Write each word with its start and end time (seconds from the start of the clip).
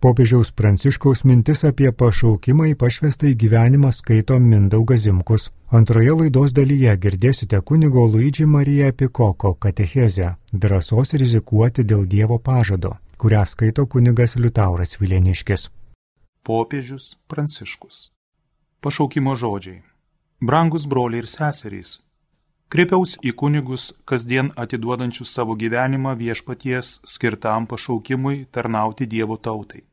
Popiežiaus 0.00 0.52
Pranciškaus 0.54 1.24
mintis 1.26 1.64
apie 1.66 1.88
pašaukimą 1.90 2.68
į 2.70 2.74
pašvestą 2.78 3.26
į 3.32 3.34
gyvenimą 3.42 3.88
skaito 3.90 4.36
Mindaugas 4.38 5.00
Zimkus. 5.02 5.48
Antroje 5.74 6.12
laidos 6.20 6.54
dalyje 6.54 6.94
girdėsite 7.02 7.58
kunigo 7.66 8.04
Luidži 8.06 8.46
Mariją 8.46 8.92
Pikoko 8.94 9.56
katechezę 9.58 10.36
Drąsos 10.52 11.16
rizikuoti 11.18 11.82
dėl 11.82 12.06
Dievo 12.06 12.38
pažado, 12.38 12.94
kurią 13.18 13.42
skaito 13.42 13.88
kunigas 13.90 14.36
Liutauras 14.38 14.94
Vileniškis. 15.00 15.66
Popiežius 16.46 17.18
Pranciškus. 17.26 18.12
Pašaukimo 18.80 19.34
žodžiai. 19.34 19.82
Brangus 20.40 20.86
broliai 20.86 21.24
ir 21.24 21.26
seserys, 21.26 21.98
kreipiausi 22.70 23.18
į 23.26 23.34
kunigus 23.34 23.90
kasdien 24.06 24.54
atiduodančius 24.54 25.34
savo 25.34 25.58
gyvenimą 25.58 26.14
viešpaties 26.22 27.00
skirtam 27.02 27.66
pašaukimui 27.66 28.46
tarnauti 28.54 29.10
Dievo 29.10 29.36
tautai. 29.36 29.87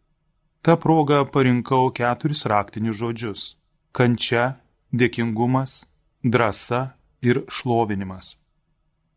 Ta 0.65 0.75
proga 0.75 1.19
parinkau 1.29 1.91
keturis 1.93 2.39
raktinius 2.49 2.97
žodžius- 2.97 3.41
kančia, 3.97 4.57
dėkingumas, 4.91 5.85
drąsa 6.23 6.95
ir 7.21 7.43
šlovinimas. 7.55 8.37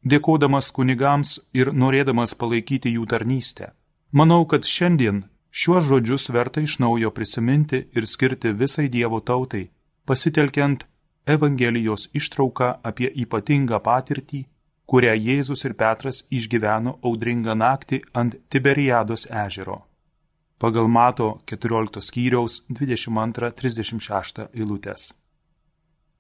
Dėkodamas 0.04 0.68
kunigams 0.76 1.40
ir 1.54 1.73
norėdamas 1.73 2.37
palaikyti 2.37 2.92
jų 2.96 3.06
tarnystę, 3.09 3.73
manau, 4.12 4.45
kad 4.45 4.68
šiandien 4.68 5.24
šiuos 5.50 5.88
žodžius 5.88 6.28
verta 6.37 6.60
iš 6.60 6.78
naujo 6.84 7.10
prisiminti 7.10 7.87
ir 7.96 8.04
skirti 8.04 8.52
visai 8.52 8.88
Dievo 8.88 9.20
tautai, 9.20 9.70
pasitelkiant 10.04 10.84
Evangelijos 11.26 12.10
ištrauką 12.12 12.80
apie 12.84 13.09
ypatingą 13.24 13.80
patirtį, 13.80 14.45
kurią 14.87 15.16
Jėzus 15.16 15.65
ir 15.65 15.73
Petras 15.73 16.24
išgyveno 16.30 16.98
audringą 17.02 17.54
naktį 17.56 18.02
ant 18.12 18.37
Tiberiados 18.51 19.24
ežero. 19.46 19.88
Pagal 20.58 20.88
Mato 20.88 21.38
14 21.46 22.02
skyriaus 22.02 22.64
22-36 22.68 24.48
eilutės. 24.50 25.12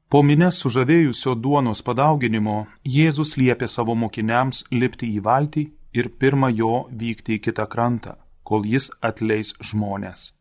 Po 0.08 0.22
minės 0.22 0.60
sužavėjusio 0.62 1.34
duonos 1.34 1.82
padauginimo 1.82 2.68
Jėzus 2.86 3.34
liepė 3.36 3.66
savo 3.68 3.98
mokiniams 3.98 4.62
lipti 4.70 5.10
į 5.18 5.24
valtį 5.26 5.64
ir 5.98 6.10
pirmą 6.22 6.52
jo 6.54 6.86
vykti 7.02 7.34
į 7.36 7.42
kitą 7.48 7.66
krantą, 7.66 8.14
kol 8.46 8.62
jis 8.64 8.92
atleis 9.02 9.56
žmonės. 9.58 10.32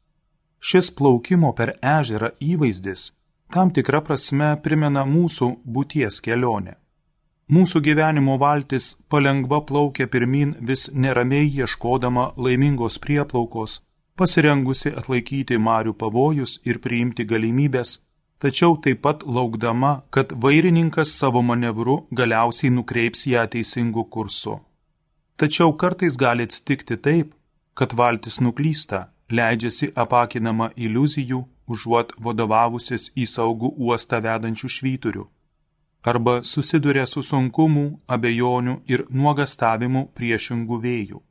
Šis 0.61 0.91
plaukimo 0.93 1.51
per 1.57 1.73
ežerą 1.81 2.35
įvaizdis 2.37 3.11
tam 3.49 3.71
tikra 3.73 4.03
prasme 4.05 4.51
primena 4.63 5.05
mūsų 5.07 5.49
būties 5.65 6.21
kelionę. 6.21 6.77
Mūsų 7.47 7.79
gyvenimo 7.79 8.35
valtis 8.37 8.93
palengva 9.09 9.61
plaukia 9.65 10.07
pirmin 10.11 10.53
vis 10.69 10.89
neramiai 10.91 11.47
ieškodama 11.47 12.33
laimingos 12.35 12.99
prieplaukos, 12.99 13.81
pasirengusi 14.19 14.91
atlaikyti 14.99 15.57
marių 15.67 15.93
pavojus 16.01 16.57
ir 16.69 16.79
priimti 16.83 17.25
galimybės, 17.31 17.97
tačiau 18.41 18.77
taip 18.83 19.01
pat 19.05 19.25
laukdama, 19.25 20.03
kad 20.09 20.33
vairininkas 20.43 21.13
savo 21.19 21.41
manevru 21.41 21.99
galiausiai 22.11 22.73
nukreips 22.73 23.27
ją 23.31 23.45
teisingu 23.53 24.03
kursu. 24.13 24.57
Tačiau 25.37 25.73
kartais 25.73 26.17
gali 26.17 26.47
atsitikti 26.49 26.97
taip, 26.97 27.33
kad 27.77 27.93
valtis 27.93 28.39
nuklysta, 28.41 29.07
leidžiasi 29.29 29.91
apakinama 30.03 30.71
iliuzijų 30.75 31.43
užuot 31.67 32.15
vadovavusis 32.23 33.11
į 33.15 33.27
saugų 33.29 33.73
uostą 33.77 34.21
vedančių 34.23 34.69
švyturių, 34.75 35.25
arba 36.09 36.41
susiduria 36.43 37.05
su 37.05 37.23
sunkumu, 37.23 37.99
abejonių 38.07 38.79
ir 38.87 39.05
nuogastavimu 39.11 40.07
priešingų 40.17 40.81
vėjų. 40.85 41.21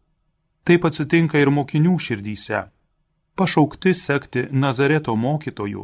Taip 0.67 0.85
atsitinka 0.85 1.39
ir 1.39 1.51
mokinių 1.51 1.95
širdyse. 1.99 2.65
Pašaukti 3.37 3.91
sekti 3.93 4.47
Nazareto 4.51 5.13
mokytojų, 5.13 5.83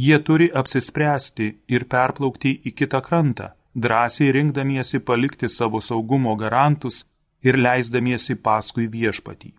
jie 0.00 0.18
turi 0.24 0.46
apsispręsti 0.60 1.48
ir 1.68 1.84
perplaukti 1.92 2.54
į 2.64 2.72
kitą 2.78 3.02
krantą, 3.04 3.50
drąsiai 3.76 4.30
rinkdamiesi 4.32 5.02
palikti 5.04 5.50
savo 5.52 5.82
saugumo 5.84 6.32
garantus 6.40 7.02
ir 7.44 7.60
leisdamiesi 7.60 8.38
paskui 8.40 8.88
viešpatį. 8.88 9.52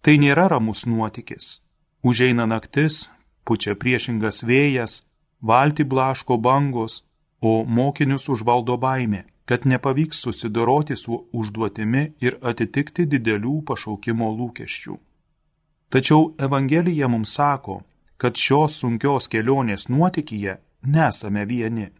Tai 0.00 0.16
nėra 0.24 0.48
ramus 0.54 0.86
nuotykis. 0.88 1.60
Užeina 2.00 2.48
naktis, 2.48 3.10
pučia 3.44 3.76
priešingas 3.76 4.40
vėjas, 4.48 5.02
valti 5.44 5.84
blaško 5.84 6.40
bangos, 6.40 7.02
o 7.44 7.64
mokinius 7.68 8.30
užvaldo 8.32 8.80
baimė, 8.80 9.26
kad 9.44 9.68
nepavyks 9.68 10.24
susidoroti 10.24 10.96
su 10.96 11.26
užduotimi 11.32 12.12
ir 12.24 12.40
atitikti 12.40 13.04
didelių 13.04 13.60
pašaukimo 13.68 14.32
lūkesčių. 14.38 14.96
Tačiau 15.94 16.32
Evangelija 16.42 17.08
mums 17.08 17.34
sako, 17.38 17.82
kad 18.18 18.34
šios 18.34 18.80
sunkios 18.82 19.30
kelionės 19.30 19.86
nuotikyje 19.88 20.56
nesame 20.96 21.44
vieni. 21.46 21.90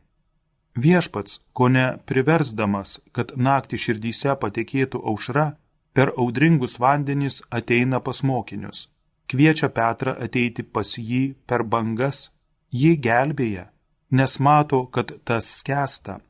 Viešpats, 0.74 1.38
ko 1.54 1.68
ne 1.70 1.84
priversdamas, 2.08 2.98
kad 3.14 3.36
naktį 3.38 3.78
širdyse 3.84 4.34
patekėtų 4.42 4.98
aušra, 5.12 5.52
per 5.94 6.10
audringus 6.18 6.80
vandenys 6.82 7.38
ateina 7.54 8.02
pas 8.02 8.24
mokinius 8.26 8.88
kviečia 9.34 9.68
Petrą 9.68 10.14
ateiti 10.26 10.62
pas 10.62 10.94
jį 10.98 11.34
per 11.48 11.64
bangas, 11.64 12.30
jį 12.72 12.94
gelbėja, 13.06 13.66
nes 14.10 14.38
mato, 14.38 14.84
kad 14.94 15.14
tas 15.24 15.48
skęsta, 15.60 16.20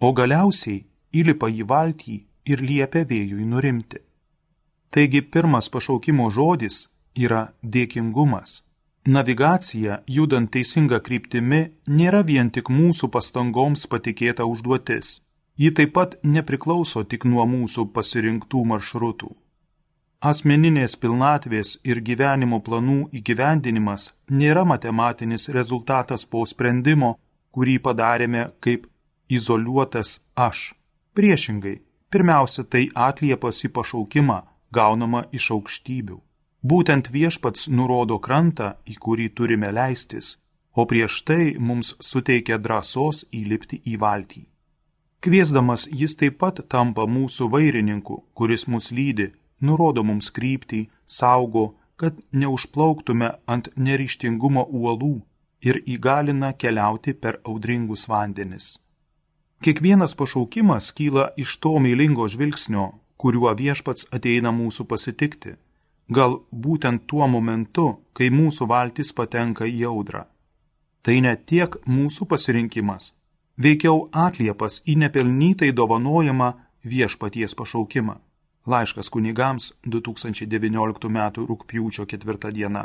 o 0.00 0.12
galiausiai 0.12 0.84
įlipa 1.12 1.48
į 1.50 1.66
valtį 1.68 2.16
ir 2.52 2.62
liepia 2.62 3.04
vėjui 3.08 3.46
nurimti. 3.48 4.00
Taigi 4.92 5.22
pirmas 5.22 5.70
pašaukimo 5.72 6.28
žodis 6.30 6.86
yra 7.16 7.52
dėkingumas. 7.62 8.62
Navigacija, 9.06 10.02
judant 10.06 10.52
teisinga 10.54 11.00
kryptimi, 11.02 11.72
nėra 11.90 12.22
vien 12.22 12.50
tik 12.54 12.70
mūsų 12.70 13.10
pastangoms 13.10 13.88
patikėta 13.90 14.46
užduotis. 14.46 15.20
Ji 15.58 15.72
taip 15.74 15.92
pat 15.96 16.14
nepriklauso 16.22 17.02
tik 17.04 17.26
nuo 17.26 17.44
mūsų 17.46 17.88
pasirinktų 17.96 18.62
maršrutų. 18.70 19.32
Asmeninės 20.22 20.94
pilnatvės 21.02 21.80
ir 21.82 21.98
gyvenimo 21.98 22.60
planų 22.62 23.08
įgyvendinimas 23.18 24.12
nėra 24.30 24.62
matematinis 24.64 25.48
rezultatas 25.50 26.24
po 26.24 26.44
sprendimo, 26.46 27.16
kurį 27.50 27.80
padarėme 27.82 28.44
kaip 28.62 28.86
izoliuotas 29.28 30.20
aš. 30.38 30.76
Priešingai, 31.18 31.80
pirmiausia, 32.08 32.62
tai 32.62 32.86
atliepas 32.94 33.64
į 33.66 33.72
pašaukimą 33.74 34.38
gaunama 34.70 35.26
iš 35.34 35.50
aukštybių. 35.56 36.22
Būtent 36.62 37.10
viešpats 37.10 37.68
nurodo 37.68 38.18
krantą, 38.22 38.76
į 38.86 38.94
kurį 39.02 39.28
turime 39.34 39.72
leistis, 39.74 40.36
o 40.78 40.86
prieš 40.86 41.22
tai 41.26 41.54
mums 41.58 41.96
suteikia 41.98 42.58
drąsos 42.58 43.24
įlipti 43.34 43.82
į 43.82 43.98
valtį. 43.98 44.42
Kviesdamas 45.22 45.88
jis 45.90 46.14
taip 46.18 46.38
pat 46.38 46.62
tampa 46.68 47.06
mūsų 47.06 47.48
vairininku, 47.50 48.22
kuris 48.34 48.66
mus 48.66 48.90
lydi 48.90 49.32
nurodo 49.62 50.02
mums 50.02 50.30
kryptį, 50.34 50.88
saugo, 51.06 51.74
kad 51.96 52.18
neužplauktume 52.34 53.28
ant 53.46 53.68
neryštingumo 53.76 54.64
uolų 54.66 55.14
ir 55.62 55.78
įgalina 55.86 56.52
keliauti 56.58 57.14
per 57.14 57.38
audringus 57.46 58.08
vandenis. 58.10 58.76
Kiekvienas 59.62 60.16
pašaukimas 60.18 60.90
kyla 60.98 61.28
iš 61.38 61.54
to 61.62 61.76
meilingo 61.78 62.26
žvilgsnio, 62.26 62.88
kuriuo 63.16 63.52
viešpats 63.54 64.08
ateina 64.10 64.50
mūsų 64.50 64.88
pasitikti, 64.90 65.54
gal 66.18 66.38
būtent 66.52 67.06
tuo 67.10 67.26
momentu, 67.28 67.86
kai 68.16 68.28
mūsų 68.30 68.68
valtis 68.68 69.12
patenka 69.12 69.66
į 69.66 69.84
audrą. 69.90 70.26
Tai 71.02 71.16
ne 71.24 71.34
tiek 71.36 71.76
mūsų 71.86 72.28
pasirinkimas, 72.30 73.12
veikiau 73.58 74.08
atliepas 74.12 74.80
į 74.86 74.98
nepelnytai 75.02 75.72
dovanojamą 75.72 76.52
viešpaties 76.84 77.56
pašaukimą. 77.58 78.18
Laiškas 78.66 79.10
kunigams 79.10 79.72
2019 79.86 81.08
m. 81.10 81.18
rūpjūčio 81.50 82.06
4 82.06 82.52
diena. 82.54 82.84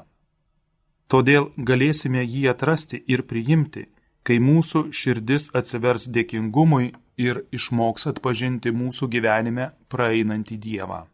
Todėl 1.08 1.52
galėsime 1.58 2.24
jį 2.26 2.48
atrasti 2.52 2.98
ir 3.08 3.24
priimti, 3.30 3.86
kai 4.28 4.40
mūsų 4.44 4.90
širdis 4.92 5.52
atsivers 5.56 6.10
dėkingumui 6.12 6.90
ir 7.18 7.44
išmoks 7.54 8.10
atpažinti 8.12 8.74
mūsų 8.76 9.08
gyvenime 9.14 9.70
praeinantį 9.94 10.58
Dievą. 10.66 11.06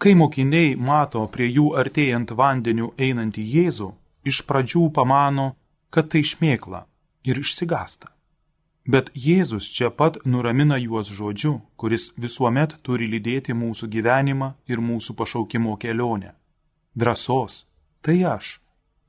Kai 0.00 0.14
mokiniai 0.16 0.78
mato 0.80 1.26
prie 1.28 1.50
jų 1.52 1.74
artėjant 1.76 2.30
vandeniu 2.32 2.86
einantį 2.96 3.42
Jėzų, 3.54 3.88
iš 4.24 4.38
pradžių 4.48 4.86
pamano, 4.96 5.50
kad 5.92 6.06
tai 6.08 6.22
šmėkla 6.24 6.86
ir 7.28 7.40
išsigasta. 7.42 8.08
Bet 8.88 9.10
Jėzus 9.12 9.68
čia 9.68 9.90
pat 9.92 10.16
nuramina 10.24 10.78
juos 10.80 11.10
žodžiu, 11.12 11.58
kuris 11.76 12.06
visuomet 12.16 12.78
turi 12.80 13.10
lydėti 13.12 13.52
mūsų 13.52 13.90
gyvenimą 13.92 14.48
ir 14.72 14.80
mūsų 14.80 15.18
pašaukimo 15.18 15.76
kelionę. 15.76 16.32
Drąsos, 16.96 17.66
tai 18.00 18.16
aš, 18.24 18.54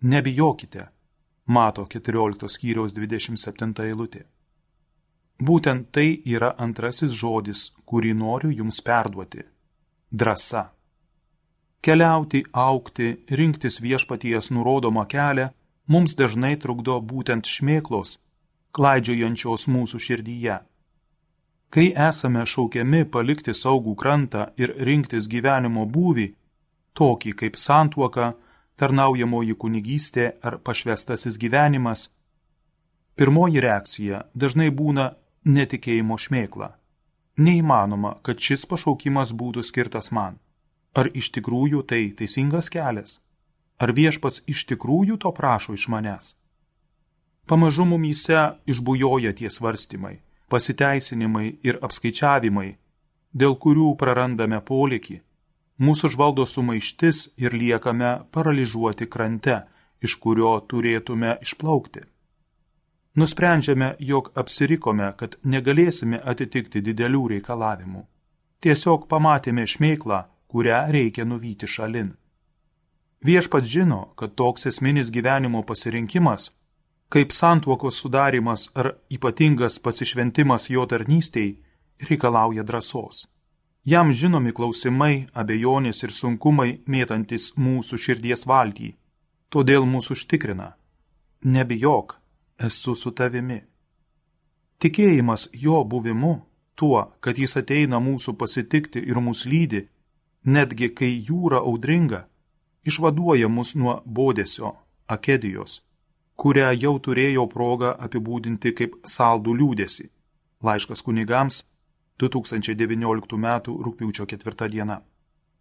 nebijokite, 0.04 0.90
mato 1.48 1.88
14 1.88 2.52
skyriaus 2.52 2.92
27 3.00 3.80
eilutė. 3.88 4.26
Būtent 5.40 5.88
tai 5.96 6.20
yra 6.36 6.52
antrasis 6.60 7.16
žodis, 7.16 7.72
kurį 7.88 8.12
noriu 8.14 8.52
jums 8.52 8.84
perduoti- 8.84 9.48
drąsa. 10.20 10.68
Keliauti, 11.81 12.44
aukti, 12.54 13.25
rinktis 13.30 13.81
viešpaties 13.81 14.51
nurodomą 14.54 15.06
kelią 15.10 15.48
mums 15.89 16.13
dažnai 16.13 16.54
trukdo 16.62 17.00
būtent 17.01 17.50
šmėklos, 17.50 18.19
klaidžiojančios 18.78 19.66
mūsų 19.66 20.01
širdyje. 20.06 20.60
Kai 21.74 21.88
esame 22.07 22.44
šaukiami 22.45 23.01
palikti 23.10 23.56
saugų 23.57 23.95
krantą 23.98 24.51
ir 24.62 24.75
rinktis 24.88 25.25
gyvenimo 25.31 25.88
būvį, 25.89 26.28
tokį 26.94 27.33
kaip 27.39 27.57
santuoka, 27.57 28.33
tarnaujamoji 28.78 29.57
kunigystė 29.57 30.28
ar 30.45 30.60
pašvestasis 30.62 31.39
gyvenimas, 31.42 32.12
pirmoji 33.18 33.63
reakcija 33.66 34.22
dažnai 34.36 34.69
būna 34.69 35.16
netikėjimo 35.45 36.19
šmėkla. 36.19 36.69
Neįmanoma, 37.42 38.19
kad 38.22 38.38
šis 38.38 38.68
pašaukimas 38.69 39.33
būtų 39.33 39.66
skirtas 39.66 40.12
man. 40.13 40.38
Ar 40.94 41.08
iš 41.16 41.32
tikrųjų 41.38 41.86
tai 41.88 42.02
teisingas 42.20 42.68
kelias? 42.72 43.20
Ar 43.80 43.94
viešpats 43.96 44.44
iš 44.52 44.66
tikrųjų 44.70 45.18
to 45.24 45.32
prašo 45.32 45.74
iš 45.78 45.88
manęs? 45.88 46.36
Pamažu 47.48 47.86
mumyse 47.88 48.42
išbujoja 48.68 49.32
tie 49.34 49.50
svarstymai, 49.50 50.20
pasiteisinimai 50.52 51.48
ir 51.64 51.80
apskaičiavimai, 51.82 52.70
dėl 53.34 53.56
kurių 53.64 53.96
prarandame 54.00 54.60
polikį. 54.62 55.22
Mūsų 55.82 56.12
žvaldo 56.14 56.46
sumaištis 56.46 57.32
ir 57.42 57.56
liekame 57.58 58.12
paralyžiuoti 58.36 59.08
krante, 59.10 59.62
iš 60.04 60.18
kurio 60.22 60.60
turėtume 60.70 61.38
išplaukti. 61.42 62.04
Nusprendžiame, 63.16 63.96
jog 64.00 64.30
apsirikome, 64.36 65.10
kad 65.18 65.40
negalėsime 65.44 66.20
atitikti 66.34 66.84
didelių 66.86 67.24
reikalavimų. 67.34 68.06
Tiesiog 68.62 69.08
pamatėme 69.12 69.66
šmeiklą, 69.68 70.22
kurią 70.51 70.81
reikia 70.92 71.25
nuvyti 71.25 71.68
šalin. 71.68 72.12
Viešpats 73.24 73.69
žino, 73.69 74.01
kad 74.18 74.36
toks 74.36 74.65
esminis 74.71 75.12
gyvenimo 75.13 75.62
pasirinkimas, 75.63 76.50
kaip 77.13 77.31
santuokos 77.31 78.00
sudarimas 78.01 78.69
ar 78.75 78.95
ypatingas 79.13 79.77
pasišventimas 79.86 80.69
jo 80.74 80.88
tarnystėj, 80.89 81.51
reikalauja 82.09 82.63
drąsos. 82.63 83.27
Jam 83.86 84.12
žinomi 84.13 84.53
klausimai, 84.57 85.27
abejonės 85.33 86.03
ir 86.06 86.13
sunkumai 86.13 86.71
mėtantis 86.86 87.51
mūsų 87.57 87.97
širdies 88.04 88.45
valtį, 88.50 88.92
todėl 89.50 89.88
mūsų 89.94 90.18
užtikrina. 90.18 90.68
Nebijok, 91.44 92.18
esu 92.62 92.95
su 92.95 93.12
tavimi. 93.12 93.62
Tikėjimas 94.81 95.50
jo 95.54 95.83
buvimu, 95.83 96.36
tuo, 96.75 97.01
kad 97.21 97.38
jis 97.38 97.57
ateina 97.57 98.00
mūsų 98.01 98.38
pasitikti 98.38 99.01
ir 99.01 99.19
mus 99.21 99.45
lydi, 99.45 99.88
netgi 100.46 100.90
kai 100.96 101.12
jūra 101.28 101.62
audringa, 101.62 102.26
išvaduoja 102.86 103.48
mus 103.48 103.76
nuo 103.76 104.02
bodesio, 104.06 104.76
akedijos, 105.08 105.82
kurią 106.36 106.72
jau 106.74 106.96
turėjau 107.00 107.48
progą 107.50 107.94
apibūdinti 108.08 108.74
kaip 108.78 108.98
saldų 109.06 109.58
liūdėsi. 109.60 110.10
Laiškas 110.64 111.02
kunigams 111.02 111.64
2019 112.22 113.38
m. 113.38 113.48
rūpiučio 113.86 114.26
4 114.26 114.70
diena. 114.70 115.02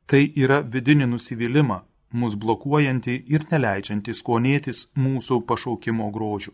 Tai 0.06 0.22
yra 0.36 0.60
vidinį 0.60 1.06
nusivylimą, 1.12 1.80
mus 2.12 2.34
blokuojanti 2.36 3.14
ir 3.30 3.46
neleidžianti 3.50 4.14
skonėtis 4.14 4.88
mūsų 4.98 5.44
pašaukimo 5.46 6.10
grožių. 6.10 6.52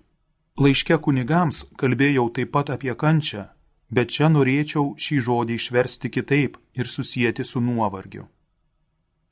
Laiške 0.60 0.98
kunigams 1.04 1.64
kalbėjau 1.80 2.28
taip 2.32 2.52
pat 2.52 2.70
apie 2.72 2.94
kančią, 2.94 3.46
bet 3.90 4.10
čia 4.10 4.28
norėčiau 4.28 4.94
šį 4.98 5.18
žodį 5.26 5.58
išversti 5.60 6.10
kitaip 6.10 6.56
ir 6.74 6.88
susijęti 6.90 7.44
su 7.44 7.60
nuovargiu. 7.60 8.26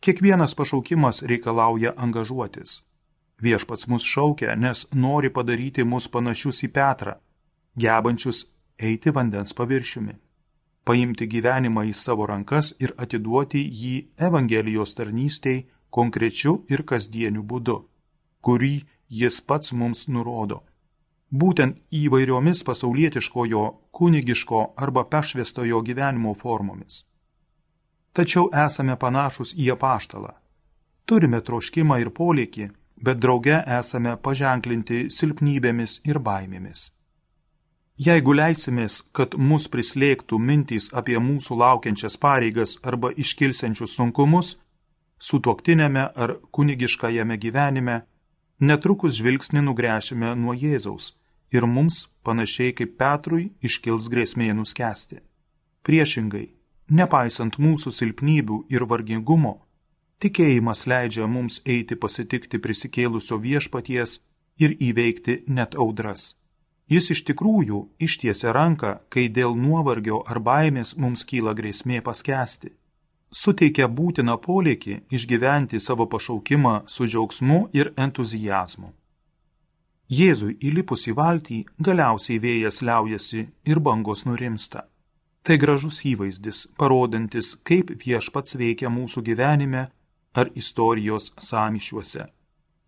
Kiekvienas 0.00 0.54
pašaukimas 0.54 1.22
reikalauja 1.22 1.94
angažuotis. 1.96 2.82
Viešpats 3.42 3.88
mus 3.88 4.04
šaukia, 4.04 4.54
nes 4.54 4.86
nori 4.92 5.30
padaryti 5.30 5.84
mus 5.84 6.06
panašius 6.08 6.62
į 6.66 6.70
Petrą, 6.76 7.16
gebančius 7.76 8.44
eiti 8.78 9.10
vandens 9.10 9.56
paviršiumi, 9.58 10.14
paimti 10.84 11.26
gyvenimą 11.26 11.86
į 11.90 11.94
savo 11.98 12.28
rankas 12.30 12.74
ir 12.78 12.94
atiduoti 12.96 13.64
jį 13.64 13.94
Evangelijos 14.28 14.94
tarnystėj 14.94 15.64
konkrečiu 15.90 16.60
ir 16.70 16.84
kasdieniu 16.86 17.42
būdu, 17.42 17.80
kurį 18.44 18.76
jis 19.08 19.40
pats 19.40 19.72
mums 19.72 20.06
nurodo 20.08 20.62
būtent 21.34 21.80
įvairiomis 21.90 22.62
pasaulietiškojo, 22.68 23.64
kunigiško 23.90 24.60
arba 24.76 25.04
pešvestojo 25.10 25.80
gyvenimo 25.82 26.34
formomis. 26.34 27.02
Tačiau 28.14 28.50
esame 28.66 28.94
panašus 28.96 29.54
į 29.58 29.72
apaštalą. 29.74 30.30
Turime 31.04 31.40
troškimą 31.46 31.98
ir 32.02 32.10
polėkį, 32.18 32.68
bet 33.06 33.18
drauge 33.24 33.56
esame 33.78 34.14
paženklinti 34.26 35.08
silpnybėmis 35.10 36.00
ir 36.06 36.20
baimėmis. 36.28 36.92
Jeigu 38.06 38.34
leisimės, 38.34 39.02
kad 39.14 39.34
mus 39.38 39.66
prislėgtų 39.70 40.38
mintys 40.38 40.88
apie 41.00 41.18
mūsų 41.18 41.58
laukiančias 41.58 42.16
pareigas 42.18 42.78
arba 42.82 43.10
iškilsiančius 43.10 43.94
sunkumus, 43.98 44.54
sutuoktinėme 45.18 46.06
ar 46.14 46.36
kunigiškajame 46.54 47.38
gyvenime, 47.42 48.00
netrukus 48.58 49.18
žvilgsnį 49.18 49.62
nugręšime 49.68 50.34
nuo 50.38 50.54
Jėzaus 50.58 51.12
ir 51.54 51.66
mums, 51.66 52.08
panašiai 52.26 52.74
kaip 52.76 52.96
Petrui, 53.00 53.52
iškils 53.62 54.10
grėsmė 54.12 54.52
nuskesti. 54.58 55.20
Priešingai, 55.84 56.46
nepaisant 56.90 57.58
mūsų 57.60 57.92
silpnybių 57.98 58.60
ir 58.74 58.86
vargingumo, 58.90 59.58
tikėjimas 60.20 60.86
leidžia 60.90 61.26
mums 61.26 61.60
eiti 61.64 61.96
pasitikti 61.96 62.58
prisikėlusio 62.58 63.40
viešpaties 63.42 64.20
ir 64.58 64.76
įveikti 64.78 65.42
net 65.48 65.76
audras. 65.76 66.34
Jis 66.88 67.10
iš 67.14 67.22
tikrųjų 67.28 67.78
ištiesia 68.06 68.52
ranką, 68.52 68.98
kai 69.08 69.28
dėl 69.32 69.54
nuovargio 69.56 70.20
ar 70.28 70.40
baimės 70.44 70.96
mums 71.00 71.24
kyla 71.24 71.54
grėsmė 71.56 72.02
paskesti. 72.04 72.74
Suteikia 73.34 73.88
būtiną 73.88 74.36
polėkį 74.38 74.98
išgyventi 75.16 75.80
savo 75.80 76.06
pašaukimą 76.06 76.74
su 76.86 77.08
džiaugsmu 77.08 77.64
ir 77.72 77.90
entuzijazmu. 77.96 78.92
Jėzui 80.12 80.58
įlipus 80.60 81.06
į 81.08 81.14
valtį 81.16 81.58
galiausiai 81.80 82.38
vėjas 82.38 82.82
liaujasi 82.84 83.46
ir 83.64 83.80
bangos 83.80 84.26
nurimsta. 84.28 84.84
Tai 85.44 85.56
gražus 85.56 86.02
įvaizdis, 86.04 86.66
parodantis, 86.76 87.54
kaip 87.64 87.90
viešpats 88.00 88.56
veikia 88.60 88.88
mūsų 88.92 89.22
gyvenime 89.24 89.88
ar 90.34 90.50
istorijos 90.54 91.32
samišiuose. 91.40 92.28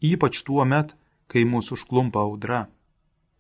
Ypač 0.05 0.43
tuo 0.45 0.65
met, 0.65 0.93
kai 1.29 1.45
mūsų 1.45 1.77
užklumpa 1.77 2.21
audra. 2.21 2.67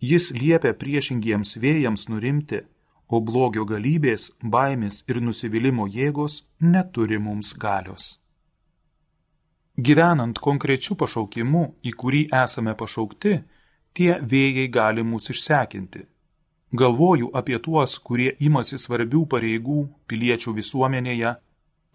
Jis 0.00 0.32
liepia 0.32 0.72
priešingiems 0.72 1.56
vėjams 1.60 2.08
nurimti, 2.08 2.62
o 3.08 3.20
blogio 3.20 3.64
galybės, 3.64 4.30
baimės 4.42 5.02
ir 5.08 5.20
nusivylimų 5.20 5.88
jėgos 5.92 6.44
neturi 6.60 7.18
mums 7.18 7.52
galios. 7.54 8.20
Gyvenant 9.76 10.38
konkrečiu 10.40 10.96
pašaukimu, 10.96 11.76
į 11.84 11.92
kurį 11.92 12.22
esame 12.32 12.72
pašaukti, 12.74 13.36
tie 13.96 14.18
vėjai 14.20 14.68
gali 14.68 15.02
mus 15.02 15.30
išsekinti. 15.32 16.04
Galvoju 16.76 17.30
apie 17.40 17.58
tuos, 17.62 17.96
kurie 18.06 18.34
imasi 18.48 18.78
svarbių 18.82 19.22
pareigų 19.32 19.78
piliečių 20.10 20.52
visuomenėje, 20.58 21.32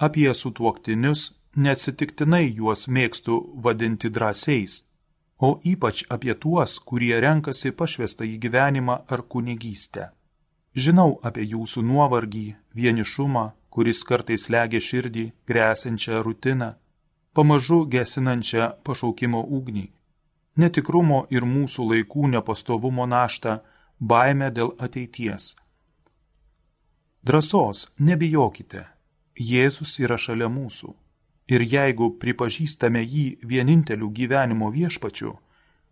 apie 0.08 0.30
sutuoktinius, 0.42 1.34
neatsitiktinai 1.56 2.46
juos 2.48 2.88
mėgstu 2.88 3.38
vadinti 3.66 4.10
drąsiais, 4.10 4.80
o 5.38 5.60
ypač 5.74 6.06
apie 6.16 6.34
tuos, 6.34 6.80
kurie 6.80 7.14
renkasi 7.22 7.74
pašvestą 7.76 8.26
į 8.26 8.40
gyvenimą 8.46 8.98
ar 9.12 9.26
kunigystę. 9.28 10.10
Žinau 10.74 11.20
apie 11.28 11.46
jūsų 11.54 11.84
nuovargį, 11.84 12.46
vienišumą, 12.74 13.46
kuris 13.70 14.06
kartais 14.08 14.48
legia 14.50 14.80
širdį, 14.80 15.26
grėsinčią 15.48 16.24
rutiną, 16.24 16.76
pamažu 17.36 17.84
gesinančią 17.92 18.72
pašaukimo 18.88 19.44
ugnį 19.58 19.90
netikrumo 20.58 21.26
ir 21.30 21.46
mūsų 21.48 21.88
laikų 21.92 22.32
nepastovumo 22.36 23.06
naštą, 23.08 23.60
baimę 24.00 24.52
dėl 24.52 24.74
ateities. 24.80 25.56
Drąsos, 27.24 27.88
nebijokite, 28.00 28.88
Jėzus 29.38 30.00
yra 30.02 30.18
šalia 30.18 30.50
mūsų. 30.52 30.92
Ir 31.52 31.64
jeigu 31.66 32.12
pripažįstame 32.22 33.02
jį 33.04 33.26
vieninteliu 33.44 34.10
gyvenimo 34.10 34.70
viešpačiu, 34.72 35.36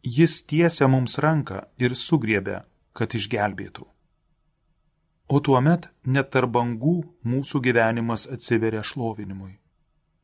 jis 0.04 0.44
tiesia 0.44 0.88
mums 0.88 1.18
ranką 1.20 1.64
ir 1.78 1.96
sugriebia, 1.96 2.64
kad 2.94 3.16
išgelbėtų. 3.16 3.86
O 5.30 5.40
tuomet 5.40 5.90
net 6.06 6.32
tarp 6.34 6.54
bangų 6.56 6.96
mūsų 7.24 7.62
gyvenimas 7.62 8.26
atsiveria 8.28 8.82
šlovinimui. 8.84 9.60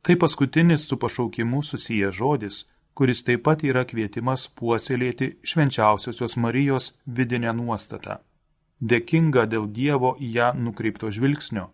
Tai 0.01 0.15
paskutinis 0.22 0.88
su 0.88 0.98
pašaukimu 0.98 1.62
susijęs 1.63 2.15
žodis, 2.15 2.63
kuris 2.96 3.24
taip 3.28 3.44
pat 3.44 3.64
yra 3.68 3.84
kvietimas 3.86 4.48
puoselėti 4.58 5.36
švenčiausiosios 5.44 6.38
Marijos 6.40 6.94
vidinę 7.06 7.52
nuostatą. 7.54 8.22
Dėkinga 8.80 9.46
dėl 9.52 9.68
Dievo 9.78 10.16
į 10.20 10.32
ją 10.38 10.48
nukreipto 10.56 11.12
žvilgsnio, 11.12 11.70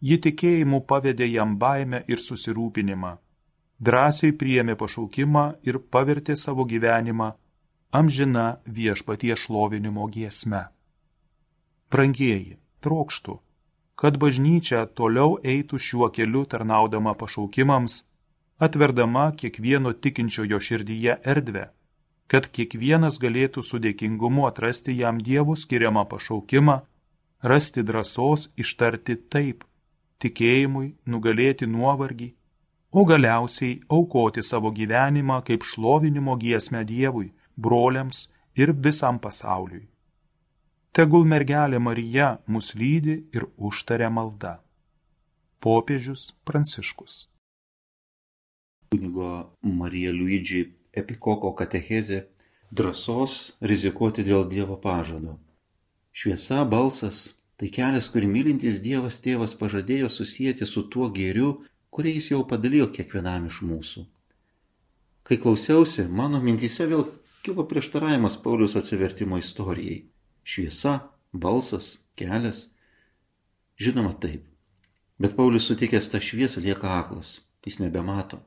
ji 0.00 0.18
tikėjimu 0.24 0.82
pavedė 0.90 1.26
jam 1.28 1.56
baimę 1.58 2.04
ir 2.08 2.20
susirūpinimą. 2.28 3.16
drąsiai 3.80 4.32
priėmė 4.32 4.74
pašaukimą 4.74 5.44
ir 5.62 5.78
pavertė 5.78 6.34
savo 6.36 6.64
gyvenimą 6.64 7.28
amžina 7.92 8.46
viešpatie 8.66 9.36
šlovinimo 9.36 10.08
giesme. 10.12 10.64
Brangieji, 11.90 12.58
trokštų, 12.84 13.38
kad 13.96 14.18
bažnyčia 14.18 14.86
toliau 14.98 15.38
eitų 15.42 15.78
šiuo 15.78 16.10
keliu 16.12 16.44
tarnaudama 16.44 17.14
pašaukimams, 17.14 18.04
atverdama 18.58 19.30
kiekvieno 19.40 19.92
tikinčiojo 19.92 20.60
širdyje 20.68 21.18
erdvę, 21.34 21.68
kad 22.30 22.48
kiekvienas 22.52 23.20
galėtų 23.22 23.64
su 23.64 23.78
dėkingumu 23.82 24.46
atrasti 24.48 24.96
jam 24.98 25.20
Dievo 25.22 25.56
skiriamą 25.56 26.04
pašaukimą, 26.10 26.80
rasti 27.42 27.82
drąsos 27.82 28.50
ištarti 28.56 29.16
taip, 29.32 29.64
tikėjimui 30.18 30.92
nugalėti 31.06 31.70
nuovargį 31.70 32.32
o 32.90 33.04
galiausiai 33.04 33.80
aukoti 33.88 34.42
savo 34.42 34.70
gyvenimą 34.72 35.42
kaip 35.44 35.62
šlovinimo 35.62 36.36
giesmę 36.36 36.84
Dievui, 36.84 37.32
broliams 37.56 38.28
ir 38.56 38.72
visam 38.72 39.18
pasauliui. 39.18 39.88
Tegul 40.92 41.24
mergelė 41.28 41.78
Marija 41.78 42.38
mus 42.46 42.74
lydi 42.74 43.18
ir 43.32 43.44
užtaria 43.56 44.08
malda. 44.10 44.58
Popiežius 45.60 46.32
Pranciškus. 46.44 47.28
Kunigo 48.90 49.56
Marija 49.62 50.12
Luigi 50.12 50.64
Epikoko 50.96 51.52
katechezė 51.52 52.22
drąsos 52.72 53.34
rizikuoti 53.60 54.24
dėl 54.24 54.46
Dievo 54.48 54.78
pažado. 54.80 55.36
Šviesa 56.12 56.64
balsas 56.64 57.34
tai 57.60 57.68
kelias, 57.74 58.08
kurį 58.12 58.30
mylintis 58.32 58.80
Dievas 58.80 59.20
tėvas 59.20 59.54
pažadėjo 59.60 60.08
susijęti 60.12 60.66
su 60.66 60.86
tuo 60.92 61.10
gėriu, 61.12 61.50
kurį 61.90 62.14
jis 62.16 62.30
jau 62.32 62.42
padalijo 62.48 62.88
kiekvienam 62.94 63.48
iš 63.50 63.60
mūsų. 63.66 64.04
Kai 65.28 65.36
klausiausi, 65.42 66.06
mano 66.08 66.40
mintyse 66.40 66.86
vėl 66.88 67.04
kilo 67.44 67.66
prieštaravimas 67.68 68.38
Paulius 68.40 68.76
atsivertimo 68.80 69.36
istorijai. 69.42 70.06
Šviesa, 70.48 70.94
balsas, 71.32 71.98
kelias. 72.16 72.68
Žinoma 73.76 74.14
taip. 74.22 74.46
Bet 75.20 75.36
Paulius 75.36 75.68
sutikęs 75.68 76.08
tą 76.08 76.22
šviesą 76.24 76.64
lieka 76.64 76.94
aklas. 77.02 77.42
Jis 77.66 77.82
nebemato. 77.82 78.40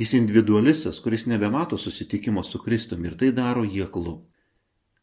Jis 0.00 0.14
individualistas, 0.16 0.98
kuris 1.04 1.26
nebemato 1.26 1.76
susitikimo 1.76 2.42
su 2.42 2.58
Kristumi 2.62 3.10
ir 3.10 3.16
tai 3.20 3.34
daro 3.36 3.66
jį 3.68 3.82
aklu. 3.84 4.14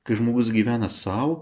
Kai 0.02 0.18
žmogus 0.18 0.50
gyvena 0.50 0.90
savo 0.90 1.36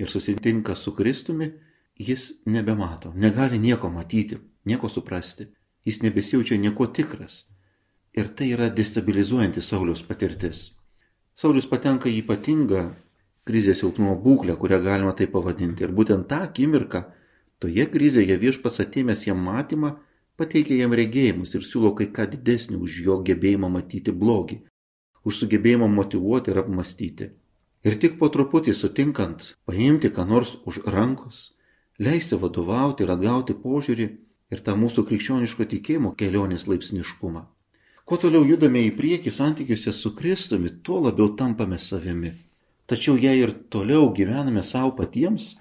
ir 0.00 0.10
susitinka 0.10 0.74
su 0.74 0.90
Kristumi, 0.96 1.52
jis 1.94 2.42
nebemato, 2.46 3.12
negali 3.14 3.60
nieko 3.62 3.92
matyti, 3.94 4.40
nieko 4.64 4.88
suprasti, 4.88 5.46
jis 5.86 6.02
nebesijaučia 6.02 6.58
nieko 6.58 6.88
tikras. 6.90 7.44
Ir 8.12 8.34
tai 8.34 8.50
yra 8.56 8.66
destabilizuojanti 8.74 9.62
Sauliaus 9.62 10.02
patirtis. 10.02 10.72
Saulius 11.38 11.70
patenka 11.70 12.10
į 12.10 12.24
ypatingą 12.24 12.88
krizės 13.46 13.84
silpnumo 13.84 14.16
būklę, 14.18 14.58
kurią 14.58 14.82
galima 14.82 15.14
tai 15.14 15.30
pavadinti. 15.30 15.86
Ir 15.86 15.94
būtent 15.94 16.26
tą 16.26 16.42
akimirką, 16.48 17.06
toje 17.62 17.86
krizėje 17.86 18.34
viešpas 18.42 18.82
atėmęs 18.82 19.28
jam 19.28 19.38
matymą, 19.46 19.94
pateikia 20.40 20.80
jam 20.80 20.96
regėjimus 21.00 21.54
ir 21.58 21.66
siūlo 21.66 21.92
kai 21.98 22.08
ką 22.16 22.26
didesnį 22.34 22.80
už 22.86 22.98
jo 23.06 23.20
gebėjimą 23.28 23.70
matyti 23.76 24.16
blogį, 24.22 24.62
už 25.24 25.42
sugebėjimą 25.42 25.88
motivuoti 25.92 26.52
ir 26.52 26.62
apmastyti. 26.64 27.30
Ir 27.84 27.96
tik 28.00 28.18
po 28.20 28.28
truputį 28.32 28.74
sutinkant 28.76 29.52
paimti 29.68 30.10
ką 30.16 30.26
nors 30.32 30.56
už 30.68 30.82
rankos, 30.96 31.54
leisti 32.06 32.36
vadovauti 32.40 33.06
ir 33.06 33.14
atgauti 33.14 33.56
požiūrį, 33.62 34.08
ir 34.50 34.62
tą 34.66 34.74
mūsų 34.76 35.06
krikščioniško 35.08 35.66
tikėjimo 35.70 36.12
kelionės 36.18 36.66
laipsniškumą. 36.70 37.46
Kuo 38.04 38.18
toliau 38.18 38.42
judame 38.42 38.82
į 38.88 38.94
priekį 38.98 39.30
santykiuose 39.30 39.92
su 39.94 40.10
Kristumi, 40.18 40.72
tuo 40.82 40.98
labiau 41.04 41.30
tampame 41.38 41.78
savimi. 41.78 42.32
Tačiau 42.90 43.14
jei 43.14 43.38
ir 43.44 43.54
toliau 43.70 44.08
gyvename 44.16 44.64
savo 44.66 44.96
patiems, 44.98 45.52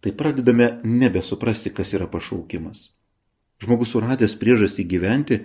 tai 0.00 0.14
pradedame 0.16 0.80
nebesuprasti, 0.84 1.70
kas 1.76 1.92
yra 1.92 2.08
pašaukimas. 2.08 2.88
Žmogus 3.62 3.92
suradęs 3.94 4.34
priežastį 4.40 4.84
gyventi, 4.90 5.38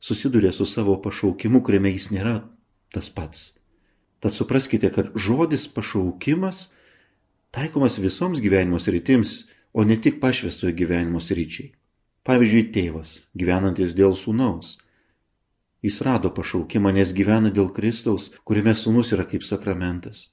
susiduria 0.00 0.52
su 0.52 0.66
savo 0.68 0.98
pašaukimu, 1.00 1.62
kuriame 1.64 1.94
jis 1.94 2.10
nėra 2.12 2.40
tas 2.92 3.08
pats. 3.08 3.54
Tad 4.20 4.36
supraskite, 4.36 4.90
kad 4.92 5.12
žodis 5.16 5.66
pašaukimas 5.72 6.70
taikomas 7.56 7.98
visoms 7.98 8.40
gyvenimo 8.44 8.80
sritims, 8.80 9.46
o 9.72 9.84
ne 9.84 9.96
tik 10.00 10.20
pašvestojo 10.20 10.72
gyvenimo 10.76 11.20
sryčiai. 11.20 11.72
Pavyzdžiui, 12.26 12.68
tėvas, 12.74 13.20
gyvenantis 13.38 13.92
dėl 13.96 14.16
sūnaus. 14.18 14.76
Jis 15.84 16.00
rado 16.04 16.32
pašaukimą, 16.34 16.90
nes 16.96 17.12
gyvena 17.16 17.52
dėl 17.54 17.68
Kristaus, 17.76 18.32
kuriame 18.44 18.74
sūnus 18.74 19.12
yra 19.14 19.24
kaip 19.28 19.44
sakramentas. 19.46 20.32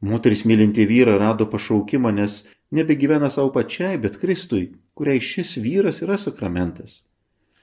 Moteris 0.00 0.46
mylinti 0.48 0.86
vyrą 0.88 1.18
rado 1.20 1.46
pašaukimą, 1.46 2.10
nes 2.16 2.42
nebegyvena 2.70 3.30
savo 3.30 3.52
pačiai, 3.54 3.98
bet 3.98 4.18
Kristui, 4.20 4.70
kuriai 4.94 5.20
šis 5.20 5.56
vyras 5.62 6.02
yra 6.04 6.18
sakramentas. 6.18 7.04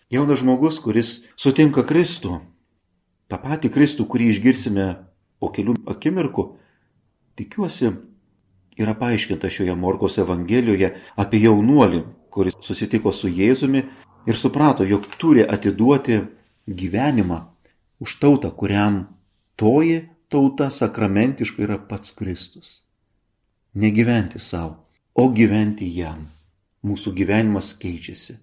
Jaunas 0.09 0.39
žmogus, 0.39 0.79
kuris 0.79 1.21
sutinka 1.35 1.83
Kristų, 1.87 2.39
tą 3.27 3.39
patį 3.41 3.71
Kristų, 3.75 4.07
kurį 4.07 4.31
išgirsime 4.31 4.87
po 5.39 5.51
kelių 5.51 5.75
akimirkų, 5.91 6.45
tikiuosi, 7.39 7.91
yra 8.79 8.95
paaiškinta 8.97 9.51
šioje 9.51 9.75
Morkos 9.75 10.17
Evangelijoje 10.21 10.93
apie 11.19 11.41
jaunuolį, 11.43 12.03
kuris 12.31 12.57
susitiko 12.63 13.11
su 13.11 13.27
Jėzumi 13.27 13.83
ir 14.27 14.39
suprato, 14.39 14.85
jog 14.87 15.07
turi 15.19 15.43
atiduoti 15.43 16.21
gyvenimą 16.67 17.41
už 17.99 18.19
tautą, 18.21 18.51
kuriam 18.51 19.07
toji 19.57 20.05
tauta 20.29 20.69
sakramentiškai 20.69 21.65
yra 21.65 21.77
pats 21.79 22.11
Kristus. 22.15 22.83
Negyventi 23.73 24.39
savo, 24.39 24.86
o 25.17 25.27
gyventi 25.33 25.89
jam. 25.97 26.27
Mūsų 26.85 27.13
gyvenimas 27.17 27.73
keičiasi. 27.81 28.37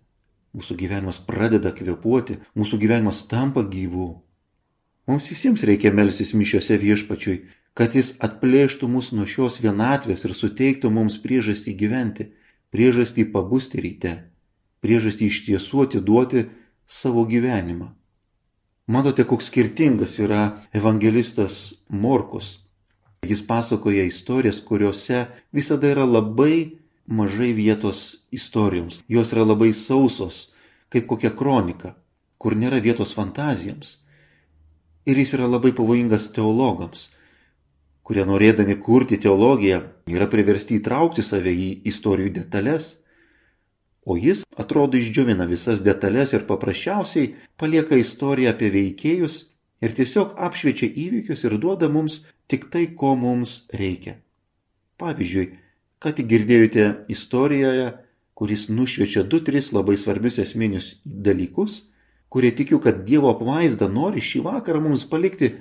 Mūsų 0.54 0.76
gyvenimas 0.78 1.18
pradeda 1.22 1.72
kvepuoti, 1.74 2.38
mūsų 2.58 2.78
gyvenimas 2.82 3.24
tampa 3.30 3.64
gyvu. 3.66 4.10
Mums 5.08 5.28
visiems 5.30 5.64
reikia 5.66 5.92
melsis 5.94 6.34
mišiuose 6.34 6.78
viešpačiui, 6.82 7.40
kad 7.74 7.94
jis 7.94 8.14
atplėštų 8.22 8.88
mus 8.88 9.10
nuo 9.12 9.26
šios 9.26 9.58
vienatvės 9.62 10.24
ir 10.26 10.34
suteiktų 10.34 10.90
mums 10.94 11.18
priežastį 11.22 11.74
gyventi 11.78 12.30
priežastį 12.74 13.28
pabusti 13.30 13.78
ryte, 13.78 14.12
priežastį 14.82 15.28
iš 15.30 15.36
tiesų 15.46 15.84
atiduoti 15.86 16.48
savo 16.90 17.22
gyvenimą. 17.30 17.92
Matote, 18.90 19.22
koks 19.24 19.46
skirtingas 19.52 20.18
yra 20.18 20.58
evangelistas 20.74 21.78
Morkus. 21.88 22.63
Jis 23.24 23.42
pasakoja 23.46 24.04
istorijas, 24.04 24.60
kuriuose 24.60 25.26
visada 25.52 25.88
yra 25.88 26.04
labai 26.04 26.78
mažai 27.06 27.52
vietos 27.52 28.26
istorijoms. 28.32 29.02
Jos 29.08 29.32
yra 29.32 29.44
labai 29.44 29.72
sausos, 29.72 30.52
kaip 30.92 31.06
kokia 31.06 31.30
kronika, 31.36 31.94
kur 32.38 32.56
nėra 32.56 32.80
vietos 32.82 33.14
fantazijoms. 33.16 33.98
Ir 35.04 35.20
jis 35.20 35.34
yra 35.36 35.48
labai 35.48 35.72
pavojingas 35.76 36.30
teologams, 36.32 37.10
kurie 38.04 38.24
norėdami 38.28 38.76
kurti 38.80 39.18
teologiją 39.20 39.82
yra 40.12 40.28
priversti 40.32 40.78
įtraukti 40.80 41.24
save 41.24 41.52
į 41.52 41.70
istorijų 41.88 42.34
detalės, 42.40 42.94
o 44.04 44.16
jis 44.20 44.44
atrodo 44.60 45.00
išdžiovina 45.00 45.46
visas 45.48 45.80
detalės 45.84 46.34
ir 46.36 46.44
paprasčiausiai 46.48 47.34
palieka 47.60 47.96
istoriją 47.96 48.52
apie 48.52 48.68
veikėjus 48.72 49.38
ir 49.84 49.96
tiesiog 49.96 50.36
apšviečia 50.48 50.88
įvykius 50.88 51.44
ir 51.48 51.56
duoda 51.60 51.88
mums 51.92 52.22
tik 52.50 52.68
tai, 52.72 52.86
ko 52.98 53.14
mums 53.18 53.64
reikia. 53.72 54.18
Pavyzdžiui, 55.00 55.46
ką 56.02 56.12
tik 56.18 56.28
girdėjote 56.30 56.88
istorijoje, 57.12 57.92
kuris 58.34 58.68
nušviečia 58.68 59.24
du, 59.30 59.40
tris 59.40 59.70
labai 59.72 59.96
svarbius 60.00 60.40
esminius 60.42 60.94
dalykus, 61.04 61.78
kurie 62.28 62.50
tikiu, 62.50 62.80
kad 62.82 63.04
Dievo 63.06 63.30
apvaizda 63.30 63.88
nori 63.88 64.22
šį 64.22 64.44
vakarą 64.48 64.82
mums 64.82 65.06
palikti 65.10 65.54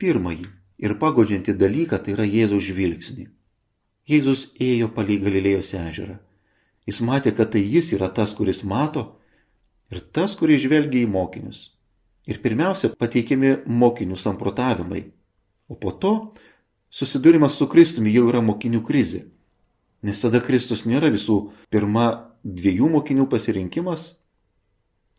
pirmąjį 0.00 0.46
ir 0.80 0.96
pagodžiantį 1.02 1.56
dalyką 1.58 1.98
tai 2.00 2.14
yra 2.16 2.26
Jėzaus 2.28 2.64
žvilgsnį. 2.70 3.26
Jėzus 4.10 4.48
ėjo 4.58 4.88
palei 4.94 5.18
Galilėjos 5.22 5.74
ežerą. 5.76 6.16
Jis 6.88 7.00
matė, 7.04 7.34
kad 7.36 7.52
tai 7.52 7.60
jis 7.62 7.92
yra 7.94 8.08
tas, 8.14 8.32
kuris 8.34 8.64
mato 8.64 9.04
ir 9.92 10.00
tas, 10.14 10.32
kuris 10.38 10.62
žvelgia 10.64 11.04
į 11.04 11.10
mokinius. 11.10 11.68
Ir 12.30 12.40
pirmiausia 12.42 12.92
pateikiami 12.98 13.60
mokinių 13.66 14.16
samprotavimai, 14.18 15.04
o 15.70 15.78
po 15.78 15.94
to 15.94 16.14
susidūrimas 16.90 17.56
su 17.56 17.68
Kristumi 17.70 18.12
jau 18.12 18.26
yra 18.28 18.42
mokinių 18.42 18.82
krizė. 18.86 19.24
Nes 20.02 20.20
tada 20.22 20.40
Kristus 20.42 20.86
nėra 20.88 21.10
visų 21.12 21.52
pirma 21.70 22.32
dviejų 22.42 22.88
mokinių 22.96 23.28
pasirinkimas 23.30 24.16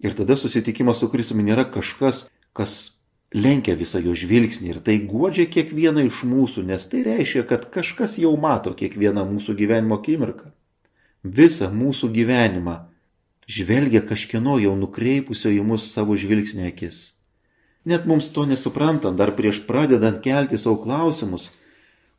ir 0.01 0.17
tada 0.17 0.35
susitikimas 0.35 0.99
su 0.99 1.09
Kristumi 1.11 1.45
nėra 1.47 1.67
kažkas, 1.71 2.25
kas 2.57 2.97
lenkia 3.31 3.77
visą 3.79 4.01
jo 4.03 4.15
žvilgsnį 4.17 4.73
ir 4.73 4.79
tai 4.83 4.97
guodžia 5.07 5.45
kiekvieną 5.47 6.07
iš 6.09 6.23
mūsų, 6.27 6.65
nes 6.67 6.87
tai 6.91 7.05
reiškia, 7.07 7.45
kad 7.47 7.69
kažkas 7.71 8.17
jau 8.19 8.33
mato 8.35 8.73
kiekvieną 8.75 9.23
mūsų 9.29 9.55
gyvenimo 9.61 10.01
akimirką. 10.01 10.51
Visą 11.23 11.69
mūsų 11.71 12.09
gyvenimą 12.11 12.75
žvelgia 13.47 14.01
kažkieno 14.01 14.57
jau 14.59 14.73
nukreipusio 14.75 15.53
į 15.53 15.61
mus 15.63 15.91
savo 15.93 16.17
žvilgsnį 16.17 16.67
akis. 16.71 17.20
Net 17.85 18.05
mums 18.05 18.29
to 18.29 18.45
nesuprantant, 18.45 19.17
dar 19.17 19.33
prieš 19.37 19.63
pradedant 19.65 20.21
kelti 20.21 20.59
savo 20.61 20.77
klausimus, 20.83 21.49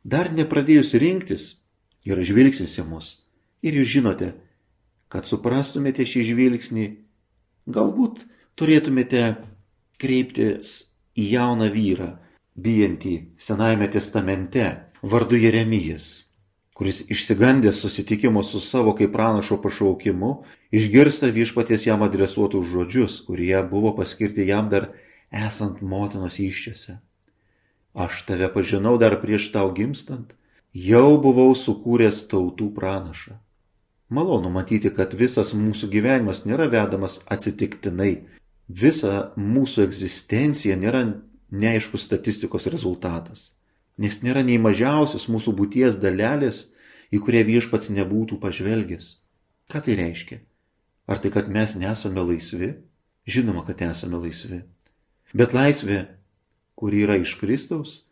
dar 0.03 0.31
nepradėjus 0.31 0.91
rinktis, 0.99 1.45
yra 2.03 2.23
žvilgsnis 2.25 2.75
į 2.81 2.87
mus. 2.87 3.13
Ir 3.63 3.79
jūs 3.79 3.93
žinote, 3.95 4.33
kad 5.07 5.29
suprastumėte 5.29 6.03
šį 6.03 6.25
žvilgsnį, 6.33 6.85
galbūt 7.71 8.25
turėtumėte 8.59 9.23
kreiptis 10.01 10.91
į 11.15 11.29
jauną 11.37 11.69
vyrą, 11.71 12.09
bijantį 12.59 13.15
Senajame 13.39 13.87
testamente, 13.93 14.65
vardu 15.01 15.39
Jeremijas, 15.39 16.25
kuris 16.73 17.03
išsigandęs 17.07 17.79
susitikimo 17.79 18.43
su 18.43 18.59
savo 18.59 18.95
kaip 18.97 19.13
pranašo 19.13 19.61
pašaukimu, 19.61 20.33
išgirsta 20.75 21.29
viešpaties 21.31 21.87
jam 21.87 22.03
adresuotus 22.03 22.67
žodžius, 22.67 23.21
kurie 23.27 23.55
buvo 23.69 23.93
paskirti 23.95 24.47
jam 24.49 24.69
dar 24.73 24.91
esant 25.33 25.81
motinos 25.81 26.37
iščiose. 26.39 26.99
Aš 27.93 28.23
tave 28.27 28.49
pažinau 28.53 28.97
dar 29.01 29.19
prieš 29.21 29.49
tau 29.53 29.73
gimstant, 29.73 30.33
jau 30.73 31.17
buvau 31.21 31.53
sukūręs 31.57 32.23
tautų 32.29 32.69
pranašą. 32.77 33.37
Malonu 34.13 34.49
matyti, 34.53 34.91
kad 34.93 35.13
visas 35.17 35.53
mūsų 35.57 35.89
gyvenimas 35.89 36.43
nėra 36.45 36.67
vedamas 36.69 37.19
atsitiktinai. 37.33 38.25
Visa 38.69 39.33
mūsų 39.37 39.87
egzistencija 39.87 40.77
nėra 40.77 41.03
neaiškus 41.49 42.05
statistikos 42.07 42.67
rezultatas. 42.69 43.51
Nes 43.97 44.21
nėra 44.25 44.41
nei 44.45 44.57
mažiausios 44.61 45.27
mūsų 45.29 45.53
būties 45.57 45.97
dalelės, 46.01 46.67
į 47.13 47.21
kurią 47.25 47.43
viešpats 47.49 47.91
nebūtų 47.93 48.39
pažvelgęs. 48.41 49.09
Ką 49.69 49.81
tai 49.85 49.97
reiškia? 49.97 50.41
Ar 51.09 51.19
tai, 51.21 51.29
kad 51.33 51.49
mes 51.49 51.75
nesame 51.77 52.23
laisvi? 52.25 52.73
Žinoma, 53.29 53.63
kad 53.67 53.81
esame 53.85 54.21
laisvi. 54.23 54.63
Bet 55.33 55.53
laisvė, 55.53 56.03
kuri 56.77 57.03
yra 57.07 57.17
iš 57.17 57.35
Kristaus, 57.41 58.03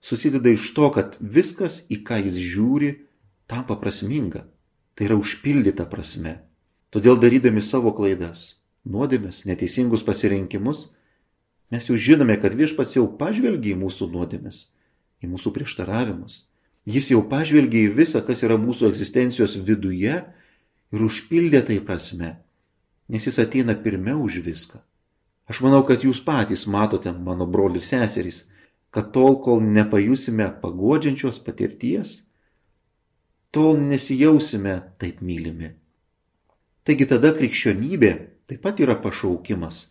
susideda 0.00 0.50
iš 0.54 0.70
to, 0.76 0.90
kad 0.94 1.16
viskas, 1.18 1.82
į 1.90 2.02
ką 2.06 2.20
jis 2.22 2.38
žiūri, 2.38 2.92
tampa 3.50 3.74
prasminga. 3.80 4.44
Tai 4.94 5.08
yra 5.08 5.18
užpildyta 5.18 5.86
prasme. 5.90 6.38
Todėl 6.94 7.18
darydami 7.20 7.62
savo 7.62 7.92
klaidas, 7.94 8.62
nuodėmės, 8.88 9.44
neteisingus 9.46 10.02
pasirinkimus, 10.06 10.88
mes 11.70 11.86
jau 11.90 11.98
žinome, 11.98 12.38
kad 12.40 12.56
viešpats 12.56 12.96
jau 12.96 13.04
pažvelgia 13.20 13.74
į 13.74 13.80
mūsų 13.82 14.08
nuodėmės, 14.14 14.64
į 15.22 15.30
mūsų 15.34 15.52
prieštaravimus. 15.54 16.44
Jis 16.88 17.10
jau 17.12 17.20
pažvelgia 17.28 17.84
į 17.84 17.94
visą, 17.98 18.22
kas 18.24 18.42
yra 18.46 18.56
mūsų 18.56 18.88
egzistencijos 18.88 19.58
viduje 19.60 20.14
ir 20.94 21.04
užpildė 21.04 21.60
tai 21.68 21.82
prasme, 21.84 22.38
nes 23.12 23.28
jis 23.28 23.42
ateina 23.42 23.76
pirmiau 23.76 24.22
už 24.24 24.40
viską. 24.46 24.80
Aš 25.48 25.62
manau, 25.64 25.80
kad 25.88 26.04
jūs 26.04 26.20
patys 26.24 26.66
matote, 26.68 27.12
mano 27.12 27.46
brolius 27.48 27.88
seserys, 27.88 28.42
kad 28.92 29.12
tol, 29.14 29.38
kol 29.44 29.62
nepajusime 29.64 30.48
pagodžiančios 30.62 31.40
patirties, 31.44 32.22
tol 33.52 33.78
nesijausime 33.80 34.80
taip 35.00 35.22
mylimi. 35.24 35.72
Taigi 36.84 37.08
tada 37.08 37.32
krikščionybė 37.36 38.12
taip 38.48 38.60
pat 38.64 38.80
yra 38.80 38.96
pašaukimas, 39.00 39.88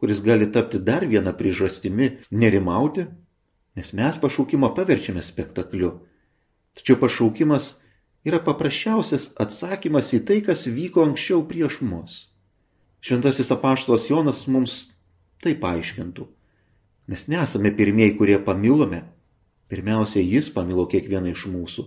kuris 0.00 0.22
gali 0.24 0.48
tapti 0.52 0.80
dar 0.80 1.04
vieną 1.08 1.32
priežastimi 1.36 2.10
nerimauti, 2.32 3.06
nes 3.76 3.92
mes 3.96 4.20
pašaukimą 4.20 4.72
paverčiame 4.76 5.24
spektakliu. 5.24 5.92
Tačiau 6.76 6.96
pašaukimas 7.00 7.74
yra 8.24 8.40
paprasčiausias 8.44 9.30
atsakymas 9.40 10.12
į 10.16 10.22
tai, 10.28 10.40
kas 10.44 10.66
vyko 10.68 11.04
anksčiau 11.08 11.44
prieš 11.48 11.80
mus. 11.84 12.18
Šventasis 13.00 13.48
apaštalas 13.52 14.10
Jonas 14.10 14.44
mums 14.46 14.89
tai 15.44 15.54
paaiškintų. 15.60 16.26
Mes 17.10 17.26
nesame 17.32 17.72
pirmieji, 17.74 18.16
kurie 18.18 18.38
pamilome. 18.44 19.02
Pirmiausia, 19.70 20.22
jis 20.22 20.50
pamilo 20.54 20.86
kiekvieną 20.90 21.32
iš 21.34 21.46
mūsų. 21.50 21.86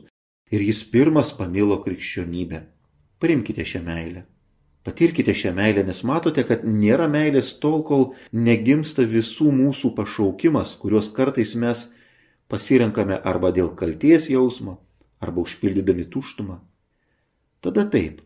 Ir 0.53 0.63
jis 0.63 0.83
pirmas 0.91 1.31
pamilo 1.37 1.79
krikščionybę. 1.83 2.63
Primkite 3.23 3.65
šią 3.67 3.83
meilę. 3.85 4.25
Patirkite 4.83 5.31
šią 5.31 5.53
meilę, 5.55 5.85
nes 5.87 6.03
matote, 6.03 6.43
kad 6.43 6.65
nėra 6.67 7.07
meilės 7.07 7.53
tol, 7.63 7.79
kol 7.87 8.09
negimsta 8.35 9.05
visų 9.07 9.47
mūsų 9.55 9.93
pašaukimas, 9.95 10.75
kuriuos 10.81 11.07
kartais 11.15 11.55
mes 11.55 11.85
pasirenkame 12.51 13.15
arba 13.23 13.53
dėl 13.55 13.71
kalties 13.79 14.27
jausmo, 14.31 14.81
arba 15.23 15.45
užpildydami 15.47 16.09
tuštumą. 16.11 16.59
Tada 17.63 17.87
taip, 17.87 18.19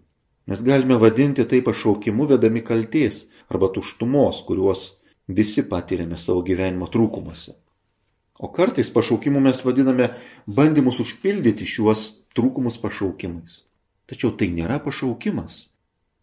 Mes 0.48 0.64
galime 0.64 0.96
vadinti 0.96 1.44
tai 1.44 1.60
pašaukimu 1.62 2.26
vedami 2.26 2.62
kalties 2.64 3.26
arba 3.52 3.68
tuštumos, 3.68 4.46
kuriuos 4.48 4.97
visi 5.28 5.64
patiriame 5.70 6.18
savo 6.18 6.44
gyvenimo 6.48 6.88
trūkumuose. 6.92 7.56
O 8.40 8.52
kartais 8.54 8.90
pašaukimu 8.94 9.42
mes 9.42 9.64
vadiname 9.66 10.12
bandymus 10.46 11.00
užpildyti 11.02 11.66
šiuos 11.66 12.08
trūkumus 12.38 12.78
pašaukimais. 12.82 13.64
Tačiau 14.08 14.32
tai 14.38 14.52
nėra 14.54 14.78
pašaukimas, 14.84 15.74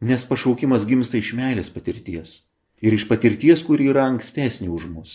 nes 0.00 0.24
pašaukimas 0.24 0.86
gimsta 0.86 1.18
iš 1.18 1.34
meilės 1.36 1.72
patirties 1.74 2.44
ir 2.84 2.94
iš 2.94 3.06
patirties, 3.08 3.62
kuri 3.64 3.88
yra 3.90 4.06
ankstesnė 4.10 4.68
už 4.68 4.88
mus. 4.92 5.12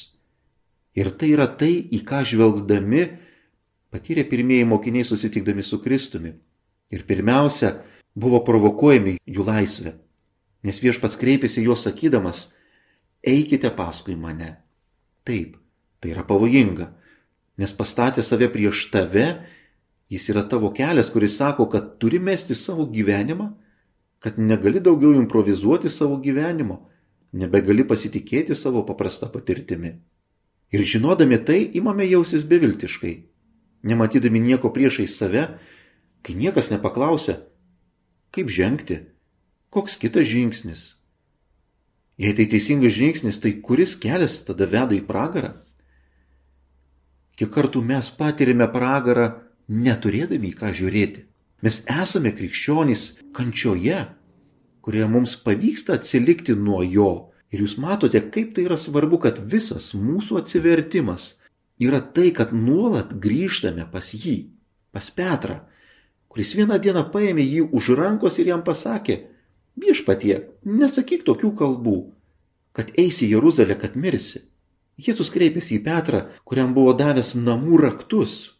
Ir 0.98 1.12
tai 1.14 1.34
yra 1.36 1.46
tai, 1.48 1.72
į 1.78 2.02
ką 2.08 2.24
žvelgdami 2.26 3.04
patyrė 3.94 4.26
pirmieji 4.30 4.68
mokiniai 4.70 5.06
susitikdami 5.06 5.64
su 5.66 5.80
Kristumi. 5.82 6.34
Ir 6.90 7.06
pirmiausia, 7.06 7.76
buvo 8.18 8.42
provokuojami 8.46 9.20
jų 9.30 9.46
laisvė, 9.46 9.94
nes 10.66 10.82
viešpats 10.82 11.20
kreipėsi 11.22 11.62
juos 11.62 11.86
sakydamas, 11.86 12.50
eikite 13.26 13.72
paskui 13.76 14.16
mane. 14.16 14.56
Taip, 15.28 15.58
tai 16.00 16.14
yra 16.14 16.24
pavojinga, 16.28 16.90
nes 17.60 17.74
pastatė 17.76 18.24
save 18.26 18.50
prieš 18.54 18.88
tave, 18.94 19.26
jis 20.10 20.30
yra 20.34 20.46
tavo 20.50 20.72
kelias, 20.76 21.12
kuris 21.14 21.38
sako, 21.38 21.68
kad 21.70 21.98
turi 22.02 22.20
mesti 22.20 22.56
savo 22.56 22.88
gyvenimą, 22.90 23.50
kad 24.20 24.40
negali 24.40 24.82
daugiau 24.84 25.14
improvizuoti 25.16 25.92
savo 25.92 26.18
gyvenimo, 26.24 26.82
nebegali 27.32 27.86
pasitikėti 27.88 28.56
savo 28.56 28.84
paprastą 28.88 29.30
patirtimi. 29.32 29.94
Ir 30.72 30.86
žinodami 30.86 31.38
tai, 31.46 31.62
imame 31.78 32.06
jausis 32.10 32.44
beviltiškai, 32.46 33.14
nematydami 33.90 34.42
nieko 34.44 34.74
priešai 34.74 35.08
save, 35.08 35.46
kai 36.26 36.36
niekas 36.36 36.70
nepaklausia, 36.74 37.40
Kaip 38.30 38.50
žengti? 38.54 39.00
Koks 39.74 39.98
kitas 39.98 40.28
žingsnis? 40.30 40.99
Jei 42.20 42.36
tai 42.36 42.50
teisingas 42.52 42.98
žingsnis, 42.98 43.40
tai 43.40 43.54
kuris 43.64 43.96
kelias 43.96 44.42
tada 44.44 44.68
veda 44.68 44.92
į 44.92 45.06
pragarą? 45.08 45.54
Kiek 47.40 47.52
kartų 47.54 47.80
mes 47.88 48.10
patirime 48.12 48.68
pragarą 48.68 49.30
neturėdami 49.72 50.52
į 50.52 50.58
ką 50.60 50.74
žiūrėti. 50.76 51.24
Mes 51.64 51.80
esame 51.88 52.34
krikščionys 52.36 53.06
kančioje, 53.36 54.02
kurioje 54.84 55.08
mums 55.12 55.38
pavyksta 55.46 55.96
atsilikti 55.96 56.58
nuo 56.60 56.82
jo. 56.84 57.32
Ir 57.56 57.64
jūs 57.64 57.78
matote, 57.80 58.20
kaip 58.36 58.52
tai 58.56 58.68
yra 58.68 58.76
svarbu, 58.78 59.22
kad 59.24 59.40
visas 59.40 59.94
mūsų 59.96 60.42
atsivertimas 60.44 61.38
yra 61.80 62.04
tai, 62.04 62.34
kad 62.36 62.52
nuolat 62.52 63.16
grįžtame 63.24 63.88
pas 63.92 64.12
jį, 64.14 64.52
pas 64.92 65.08
Petrą, 65.16 65.62
kuris 66.28 66.52
vieną 66.60 66.78
dieną 66.84 67.08
paėmė 67.14 67.48
jį 67.48 67.70
už 67.72 67.94
rankos 67.98 68.38
ir 68.44 68.52
jam 68.52 68.62
pasakė, 68.68 69.22
viešpatie, 69.82 70.36
nesakyk 70.66 71.26
tokių 71.28 71.52
kalbų, 71.60 71.98
kad 72.76 72.92
eisi 72.98 73.28
į 73.28 73.36
Jeruzalę, 73.38 73.78
kad 73.80 73.96
mirsi. 73.96 74.46
Jėzus 75.00 75.32
kreipėsi 75.32 75.78
į 75.78 75.84
Petrą, 75.86 76.26
kuriam 76.44 76.74
buvo 76.76 76.94
davęs 76.98 77.34
namų 77.40 77.80
raktus. 77.86 78.56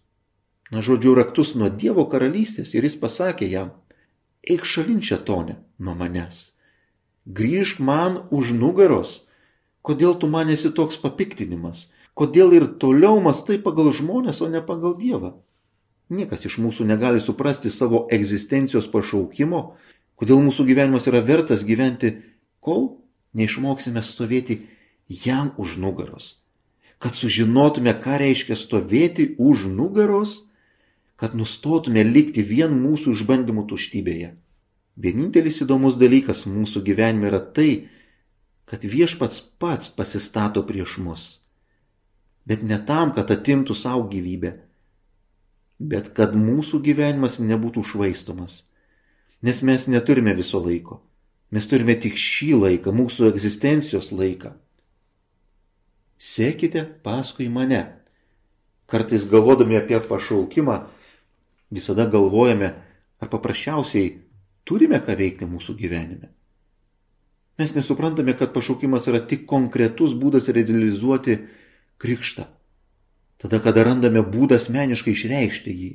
Na 0.72 0.84
žodžiu, 0.86 1.16
raktus 1.18 1.56
nuo 1.58 1.68
Dievo 1.70 2.06
karalystės 2.08 2.72
ir 2.78 2.86
jis 2.88 2.96
pasakė 3.02 3.50
jam, 3.52 3.74
eik 4.48 4.64
šalin 4.64 5.02
šetonė 5.04 5.58
nuo 5.84 5.96
manęs. 6.00 6.54
Grįžk 7.28 7.82
man 7.84 8.24
už 8.32 8.54
nugaros. 8.56 9.26
Kodėl 9.84 10.16
tu 10.22 10.30
man 10.32 10.50
esi 10.54 10.72
toks 10.76 11.00
papiktinimas? 11.02 11.90
Kodėl 12.16 12.56
ir 12.56 12.66
toliau 12.80 13.20
mastai 13.24 13.60
pagal 13.64 13.92
žmonės, 13.96 14.42
o 14.44 14.48
ne 14.52 14.62
pagal 14.66 14.96
Dievą? 15.00 15.36
Niekas 16.10 16.48
iš 16.50 16.58
mūsų 16.64 16.88
negali 16.90 17.22
suprasti 17.22 17.70
savo 17.70 18.08
egzistencijos 18.12 18.88
pašaukimo, 18.90 19.60
kodėl 20.20 20.44
mūsų 20.44 20.68
gyvenimas 20.68 21.08
yra 21.08 21.24
vertas 21.26 21.64
gyventi, 21.68 22.18
kol 22.60 23.00
neišmoksime 23.34 24.04
stovėti 24.04 24.62
jam 25.08 25.54
už 25.58 25.78
nugaros. 25.80 26.44
Kad 27.00 27.16
sužinotume, 27.16 27.94
ką 27.96 28.20
reiškia 28.20 28.58
stovėti 28.60 29.34
už 29.40 29.70
nugaros, 29.72 30.50
kad 31.20 31.36
nustotume 31.36 32.04
likti 32.04 32.44
vien 32.44 32.76
mūsų 32.76 33.16
išbandymų 33.16 33.66
tuštybėje. 33.72 34.34
Vienintelis 35.00 35.62
įdomus 35.64 35.96
dalykas 36.00 36.46
mūsų 36.48 36.84
gyvenime 36.84 37.30
yra 37.32 37.40
tai, 37.40 37.88
kad 38.68 38.84
viešpats 38.84 39.40
pats 39.60 39.92
pasistato 39.92 40.64
prieš 40.68 40.98
mus. 41.04 41.24
Bet 42.48 42.64
ne 42.64 42.80
tam, 42.84 43.14
kad 43.16 43.32
atimtų 43.32 43.76
savo 43.76 44.08
gyvybę, 44.12 44.58
bet 45.80 46.12
kad 46.16 46.36
mūsų 46.36 46.82
gyvenimas 46.84 47.40
nebūtų 47.40 47.84
švaistomas. 47.94 48.64
Nes 49.42 49.62
mes 49.64 49.88
neturime 49.88 50.34
viso 50.36 50.60
laiko. 50.60 51.00
Mes 51.50 51.66
turime 51.66 51.96
tik 51.98 52.18
šį 52.20 52.52
laiką, 52.60 52.94
mūsų 52.94 53.30
egzistencijos 53.32 54.12
laiką. 54.14 54.54
Sekite 56.20 56.84
paskui 57.06 57.48
mane. 57.50 57.82
Kartais 58.90 59.24
galvodami 59.30 59.78
apie 59.80 60.00
pašaukimą, 60.02 60.76
visada 61.72 62.06
galvojame, 62.10 62.74
ar 63.22 63.32
paprasčiausiai 63.32 64.18
turime 64.68 65.00
ką 65.02 65.16
veikti 65.18 65.48
mūsų 65.50 65.78
gyvenime. 65.80 66.30
Mes 67.60 67.74
nesuprantame, 67.76 68.36
kad 68.40 68.54
pašaukimas 68.56 69.10
yra 69.12 69.20
tik 69.20 69.46
konkretus 69.50 70.14
būdas 70.16 70.48
realizuoti 70.54 71.36
krikštą. 72.00 72.46
Tada, 73.40 73.60
kada 73.64 73.84
randame 73.88 74.24
būdą 74.24 74.60
asmeniškai 74.60 75.16
išreikšti 75.16 75.74
jį. 75.76 75.90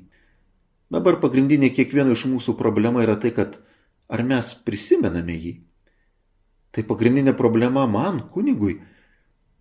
Dabar 0.94 1.18
pagrindinė 1.18 1.72
kiekvieno 1.74 2.14
iš 2.14 2.28
mūsų 2.30 2.54
problema 2.58 3.02
yra 3.02 3.16
tai, 3.18 3.32
kad 3.34 3.58
ar 4.06 4.22
mes 4.22 4.52
prisimename 4.66 5.34
jį. 5.34 5.54
Tai 6.74 6.84
pagrindinė 6.86 7.34
problema 7.38 7.86
man, 7.90 8.20
kunigui, 8.34 8.76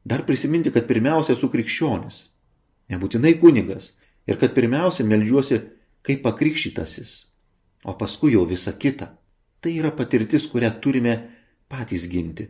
dar 0.06 0.26
prisiminti, 0.28 0.69
kad 0.74 0.86
pirmiausia 0.89 1.34
esu 1.34 1.50
krikščionis, 1.50 2.19
nebūtinai 2.93 3.34
kunigas, 3.41 3.93
ir 4.30 4.38
kad 4.41 4.54
pirmiausia 4.54 5.06
melžiuosi 5.10 5.62
kaip 6.06 6.22
pakrikštytasis, 6.26 7.15
o 7.88 7.96
paskui 7.98 8.36
jau 8.36 8.46
visa 8.50 8.76
kita. 8.78 9.13
Tai 9.63 9.72
yra 9.74 9.93
patirtis, 9.96 10.46
kurią 10.52 10.74
turime 10.84 11.15
patys 11.72 12.06
ginti. 12.12 12.50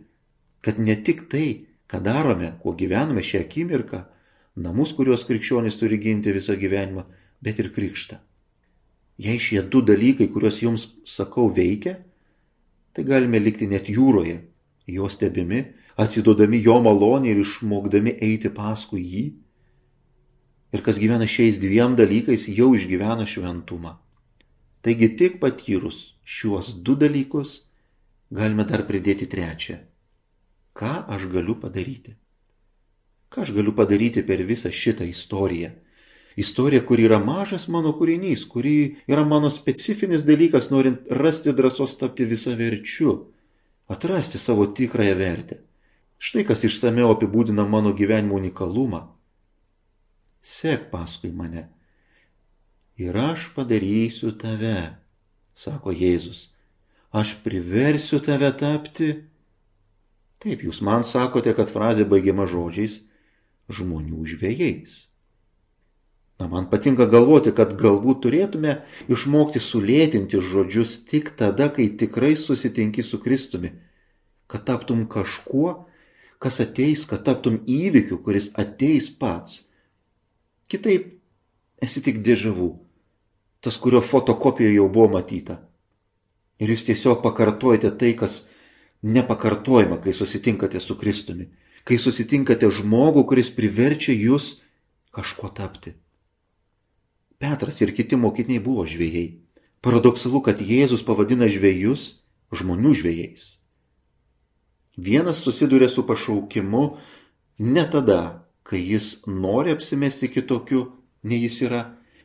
Kad 0.66 0.80
ne 0.82 0.98
tik 1.06 1.28
tai, 1.32 1.48
ką 1.88 2.02
darome, 2.04 2.56
kuo 2.60 2.74
gyvename 2.76 3.24
šią 3.24 3.46
akimirką, 3.46 4.04
namus, 4.60 4.96
kuriuos 4.98 5.28
krikščionys 5.30 5.80
turi 5.80 6.02
ginti 6.02 6.34
visą 6.36 6.58
gyvenimą, 6.60 7.06
bet 7.44 7.62
ir 7.62 7.72
krikštą. 7.76 8.20
Jei 9.18 9.38
šie 9.38 9.62
du 9.62 9.84
dalykai, 9.86 10.28
kuriuos 10.34 10.62
jums 10.64 10.88
sakau, 11.06 11.52
veikia, 11.54 12.00
tai 12.94 13.06
galime 13.06 13.40
likti 13.40 13.68
net 13.70 13.90
jūroje, 13.90 14.40
jo 14.90 15.10
stebimi, 15.10 15.62
atsidodami 15.98 16.62
jo 16.64 16.80
malonį 16.82 17.30
ir 17.34 17.42
išmokdami 17.44 18.18
eiti 18.26 18.50
paskui 18.54 19.04
jį. 19.06 19.26
Ir 20.74 20.82
kas 20.82 20.98
gyvena 20.98 21.28
šiais 21.30 21.60
dviem 21.62 21.94
dalykais, 21.98 22.48
jau 22.50 22.72
išgyvena 22.74 23.28
šventumą. 23.30 24.00
Taigi 24.84 25.14
tik 25.16 25.38
patyrus 25.40 26.18
šiuos 26.26 26.74
du 26.82 26.98
dalykus, 26.98 27.70
galime 28.34 28.66
dar 28.66 28.82
pridėti 28.90 29.30
trečią. 29.30 29.78
Ką 30.74 31.06
aš 31.14 31.30
galiu 31.30 31.54
padaryti? 31.62 32.18
Ką 33.30 33.46
aš 33.46 33.54
galiu 33.54 33.76
padaryti 33.78 34.26
per 34.26 34.42
visą 34.42 34.74
šitą 34.74 35.06
istoriją? 35.06 35.70
Istorija, 36.36 36.82
kuri 36.86 37.06
yra 37.08 37.20
mažas 37.22 37.68
mano 37.68 37.94
kūrinys, 37.98 38.46
kuri 38.50 39.04
yra 39.08 39.26
mano 39.26 39.52
specifinis 39.54 40.26
dalykas, 40.26 40.72
norint 40.74 41.06
rasti 41.10 41.54
drąsos 41.54 41.98
tapti 42.00 42.26
visą 42.26 42.56
verčiu, 42.58 43.18
atrasti 43.88 44.42
savo 44.42 44.66
tikrąją 44.66 45.18
vertę. 45.20 45.60
Štai 46.24 46.46
kas 46.48 46.64
išsameu 46.64 47.12
apibūdina 47.14 47.68
mano 47.68 47.92
gyvenimo 47.94 48.40
unikalumą. 48.40 49.04
Sek 50.42 50.90
paskui 50.92 51.34
mane. 51.36 51.68
Ir 52.98 53.18
aš 53.18 53.52
padarysiu 53.56 54.32
tave, 54.40 54.96
sako 55.54 55.92
Jėzus 55.92 56.54
aš 57.14 57.38
priversiu 57.44 58.18
tave 58.20 58.50
tapti. 58.58 59.14
Taip, 60.42 60.66
jūs 60.66 60.82
man 60.84 61.06
sakote, 61.08 61.54
kad 61.56 61.70
frazė 61.72 62.08
baigiama 62.10 62.48
žodžiais 62.50 63.04
žmonių 63.72 64.26
žvėjais. 64.34 65.13
Na, 66.40 66.48
man 66.50 66.66
patinka 66.70 67.06
galvoti, 67.06 67.54
kad 67.54 67.76
galbūt 67.78 68.24
turėtume 68.26 68.80
išmokti 69.12 69.62
sulėtinti 69.62 70.42
žodžius 70.42 70.98
tik 71.10 71.36
tada, 71.38 71.70
kai 71.70 71.92
tikrai 71.94 72.34
susitinki 72.40 73.06
su 73.06 73.20
Kristumi, 73.22 73.76
kad 74.50 74.66
taptum 74.66 75.06
kažkuo, 75.10 75.76
kas 76.42 76.60
ateis, 76.64 77.06
kad 77.10 77.24
taptum 77.28 77.62
įvykiu, 77.70 78.18
kuris 78.26 78.50
ateis 78.60 79.12
pats. 79.14 79.62
Kitaip, 80.68 81.14
esi 81.86 82.02
tik 82.02 82.24
dėžavų, 82.26 82.72
tas, 83.64 83.78
kurio 83.78 84.02
fotokopijoje 84.02 84.80
jau 84.80 84.90
buvo 84.90 85.14
matyta. 85.16 85.62
Ir 86.60 86.74
jūs 86.74 86.88
tiesiog 86.90 87.22
pakartojate 87.24 87.94
tai, 88.00 88.14
kas 88.18 88.48
nepakartojama, 89.04 90.00
kai 90.02 90.16
susitinkate 90.18 90.82
su 90.82 90.98
Kristumi, 91.00 91.52
kai 91.86 92.00
susitinkate 92.02 92.70
žmogų, 92.72 93.28
kuris 93.30 93.52
priverčia 93.54 94.16
jūs 94.16 94.64
kažkuo 95.14 95.52
tapti. 95.54 95.94
Petras 97.44 97.82
ir 97.84 97.92
kiti 97.92 98.16
mokiniai 98.16 98.62
buvo 98.64 98.86
žvėjai. 98.88 99.26
Paradoksalu, 99.84 100.40
kad 100.46 100.62
Jėzus 100.64 101.04
pavadina 101.04 101.50
žvėjus 101.52 102.06
žmonių 102.56 102.94
žvėjais. 102.96 103.48
Vienas 104.96 105.42
susiduria 105.44 105.90
su 105.92 106.06
pašaukimu 106.08 106.84
ne 107.60 107.84
tada, 107.92 108.48
kai 108.64 108.80
jis 108.80 109.26
nori 109.28 109.74
apsimesti 109.76 110.30
kitokiu, 110.32 110.86
nei 111.28 111.42
jis 111.44 111.60
yra, 111.68 111.82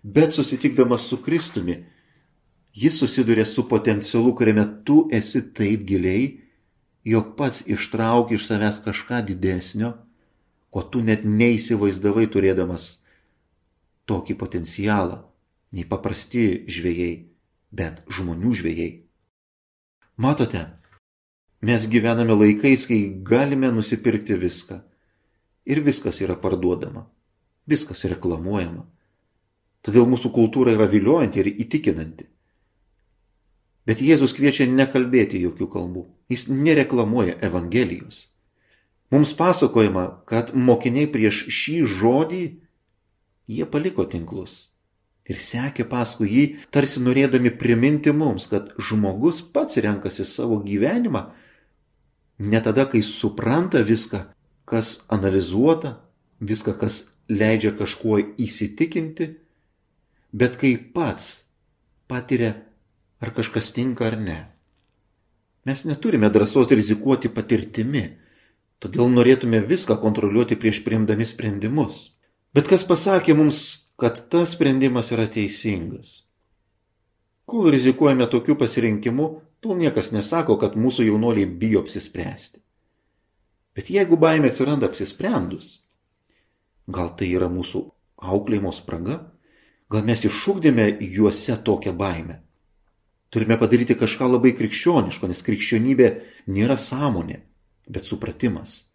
bet 0.07 0.37
susitikdamas 0.37 1.09
su 1.11 1.19
Kristumi 1.25 1.81
jis 2.79 3.01
susiduria 3.01 3.45
su 3.45 3.69
potencialu, 3.69 4.37
kuriame 4.39 4.65
tu 4.85 5.09
esi 5.13 5.43
taip 5.55 5.83
giliai, 5.89 6.41
jog 7.05 7.35
pats 7.37 7.65
ištrauki 7.67 8.39
iš 8.39 8.47
savęs 8.47 8.79
kažką 8.85 9.25
didesnio, 9.27 9.97
ko 10.71 10.87
tu 10.87 11.03
net 11.03 11.25
neįsivaizdavai 11.27 12.29
turėdamas 12.31 13.01
tokį 14.09 14.37
potencialą, 14.41 15.23
nei 15.73 15.85
paprasti 15.89 16.65
žvėjai, 16.71 17.13
bet 17.71 18.03
žmonių 18.09 18.55
žvėjai. 18.57 18.91
Matote, 20.19 20.65
mes 21.63 21.87
gyvename 21.93 22.35
laikais, 22.35 22.87
kai 22.89 23.01
galime 23.23 23.71
nusipirkti 23.75 24.39
viską. 24.41 24.81
Ir 25.69 25.83
viskas 25.85 26.23
yra 26.25 26.39
parduodama, 26.41 27.05
viskas 27.69 28.07
reklamuojama. 28.09 28.87
Todėl 29.85 30.09
mūsų 30.11 30.33
kultūra 30.35 30.73
yra 30.75 30.89
viliojanti 30.91 31.43
ir 31.43 31.53
įtikinanti. 31.53 32.27
Bet 33.89 34.03
Jėzus 34.05 34.35
kviečia 34.37 34.67
nekalbėti 34.69 35.39
jokių 35.41 35.69
kalbų. 35.73 36.03
Jis 36.29 36.49
nereklamuoja 36.53 37.39
Evangelijos. 37.45 38.27
Mums 39.09 39.33
pasakojama, 39.33 40.25
kad 40.29 40.51
mokiniai 40.53 41.09
prieš 41.09 41.47
šį 41.49 41.77
žodį 41.89 42.43
jie 43.49 43.67
paliko 43.67 44.05
tinklus 44.05 44.69
ir 45.29 45.41
sekė 45.45 45.85
paskui 45.89 46.29
jį, 46.33 46.45
tarsi 46.73 47.03
norėdami 47.05 47.53
priminti 47.61 48.15
mums, 48.17 48.49
kad 48.49 48.73
žmogus 48.81 49.43
pats 49.45 49.77
renkasi 49.85 50.25
savo 50.25 50.59
gyvenimą 50.65 51.29
ne 52.39 52.61
tada, 52.65 52.87
kai 52.89 53.03
supranta 53.05 53.83
viską, 53.85 54.23
kas 54.69 55.05
analizuota, 55.13 55.99
viską, 56.41 56.75
kas 56.81 57.03
leidžia 57.29 57.75
kažkuo 57.77 58.21
įsitikinti, 58.41 59.35
bet 60.33 60.57
kai 60.61 60.77
pats 60.79 61.45
patiria 62.09 62.55
ar 63.21 63.35
kažkas 63.37 63.73
tinka 63.77 64.09
ar 64.09 64.17
ne. 64.21 64.39
Mes 65.69 65.85
neturime 65.85 66.31
drąsos 66.33 66.71
rizikuoti 66.73 67.29
patirtimi, 67.29 68.07
todėl 68.81 69.11
norėtume 69.13 69.61
viską 69.67 69.99
kontroliuoti 70.01 70.57
prieš 70.57 70.81
priimdami 70.87 71.27
sprendimus. 71.29 72.18
Bet 72.57 72.71
kas 72.71 72.87
pasakė 72.89 73.37
mums, 73.37 73.91
kad 74.01 74.23
tas 74.33 74.55
sprendimas 74.57 75.13
yra 75.13 75.27
teisingas? 75.29 76.25
Kol 77.49 77.71
rizikuojame 77.73 78.29
tokiu 78.29 78.57
pasirinkimu, 78.61 79.29
tol 79.65 79.77
niekas 79.81 80.13
nesako, 80.13 80.59
kad 80.61 80.77
mūsų 80.77 81.09
jaunoliai 81.09 81.49
bijo 81.49 81.83
apsispręsti. 81.85 82.61
Bet 83.77 83.93
jeigu 83.93 84.19
baimė 84.21 84.51
atsiranda 84.51 84.89
apsisprendus, 84.89 85.79
gal 86.89 87.13
tai 87.17 87.31
yra 87.37 87.49
mūsų 87.53 87.85
auklėjimo 88.19 88.73
spraga, 88.75 89.21
gal 89.93 90.05
mes 90.05 90.25
iššūkdėme 90.25 90.89
juose 91.15 91.57
tokią 91.65 91.95
baimę. 91.97 92.41
Turime 93.29 93.59
padaryti 93.61 93.97
kažką 93.99 94.29
labai 94.33 94.55
krikščioniško, 94.57 95.29
nes 95.29 95.45
krikščionybė 95.45 96.09
nėra 96.49 96.79
sąmonė, 96.81 97.43
bet 97.89 98.09
supratimas. 98.09 98.89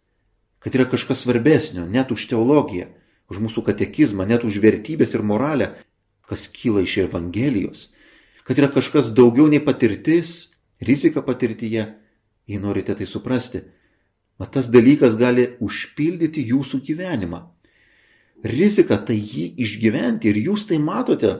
Kad 0.58 0.74
yra 0.74 0.88
kažkas 0.90 1.22
svarbesnio, 1.22 1.86
net 1.86 2.10
už 2.10 2.26
teologiją, 2.32 2.88
už 3.32 3.40
mūsų 3.44 3.64
katekizmą, 3.70 4.26
net 4.28 4.44
už 4.44 4.60
vertybės 4.62 5.14
ir 5.16 5.24
moralę, 5.26 5.70
kas 6.28 6.48
kyla 6.52 6.84
iš 6.84 6.98
Evangelijos. 7.06 7.92
Kad 8.44 8.60
yra 8.60 8.68
kažkas 8.72 9.12
daugiau 9.16 9.48
nei 9.48 9.62
patirtis, 9.64 10.52
rizika 10.80 11.24
patirtyje, 11.24 11.86
jei 12.46 12.60
norite 12.60 12.96
tai 12.96 13.08
suprasti. 13.08 13.64
Mat 14.40 14.52
tas 14.56 14.68
dalykas 14.68 15.16
gali 15.16 15.54
užpildyti 15.62 16.42
jūsų 16.50 16.82
gyvenimą. 16.84 17.40
Rizika 18.44 18.98
tai 19.00 19.16
jį 19.16 19.54
išgyventi 19.64 20.28
ir 20.28 20.40
jūs 20.50 20.66
tai 20.68 20.76
matote 20.82 21.32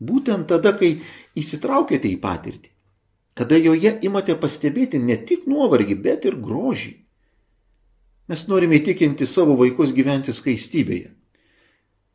Būtent 0.00 0.48
tada, 0.48 0.72
kai 0.80 0.96
įsitraukėte 1.36 2.08
į 2.08 2.16
patirtį, 2.22 2.70
kada 3.36 3.58
joje 3.60 3.92
imate 4.08 4.36
pastebėti 4.40 4.98
ne 4.98 5.18
tik 5.28 5.44
nuovargį, 5.48 5.96
bet 6.06 6.24
ir 6.24 6.38
grožį. 6.40 6.94
Mes 8.32 8.46
norime 8.48 8.78
įtikinti 8.80 9.28
savo 9.28 9.58
vaikus 9.60 9.92
gyventi 9.92 10.32
skaistybėje. 10.32 11.12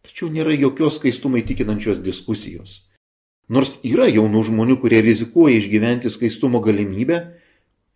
Tačiau 0.05 0.29
nėra 0.29 0.53
jokios 0.53 0.99
skaistumai 0.99 1.41
tikinančios 1.47 1.99
diskusijos. 2.05 2.85
Nors 3.49 3.75
yra 3.85 4.07
jaunų 4.09 4.45
žmonių, 4.47 4.79
kurie 4.81 5.01
rizikuoja 5.05 5.57
išgyventi 5.59 6.09
skaistumo 6.13 6.61
galimybę, 6.65 7.19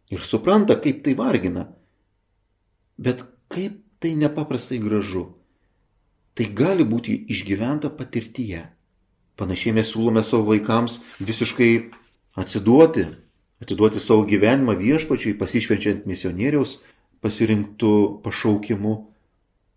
Ir 0.10 0.26
supranta, 0.26 0.76
kaip 0.82 1.04
tai 1.06 1.14
vargina. 1.14 1.68
Bet 2.98 3.22
kaip 3.48 3.78
tai 4.02 4.16
nepaprastai 4.18 4.80
gražu. 4.82 5.28
Tai 6.34 6.46
gali 6.56 6.86
būti 6.86 7.14
išgyventa 7.30 7.92
patirtyje. 7.94 8.64
Panašiai 9.38 9.76
mes 9.78 9.92
siūlome 9.92 10.24
savo 10.26 10.50
vaikams 10.50 10.98
visiškai 11.22 11.92
atsiduoti, 12.42 13.06
atiduoti 13.62 14.02
savo 14.02 14.26
gyvenimą 14.28 14.76
viešpačiui, 14.80 15.38
pasišvenčiant 15.38 16.10
misionieriaus 16.10 16.80
pasirinktų 17.22 17.94
pašaukimu 18.26 18.96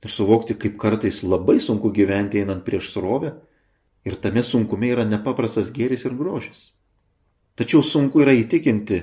ir 0.03 0.11
suvokti, 0.11 0.57
kaip 0.59 0.79
kartais 0.81 1.23
labai 1.23 1.61
sunku 1.61 1.93
gyventi 1.95 2.43
einant 2.43 2.65
prieš 2.67 2.91
srovę 2.95 3.33
ir 4.05 4.19
tame 4.19 4.43
sunkume 4.43 4.91
yra 4.91 5.05
nepaprastas 5.07 5.71
gėris 5.75 6.07
ir 6.09 6.17
grožis. 6.19 6.71
Tačiau 7.55 7.83
sunku 7.87 8.23
yra 8.25 8.35
įtikinti 8.35 9.03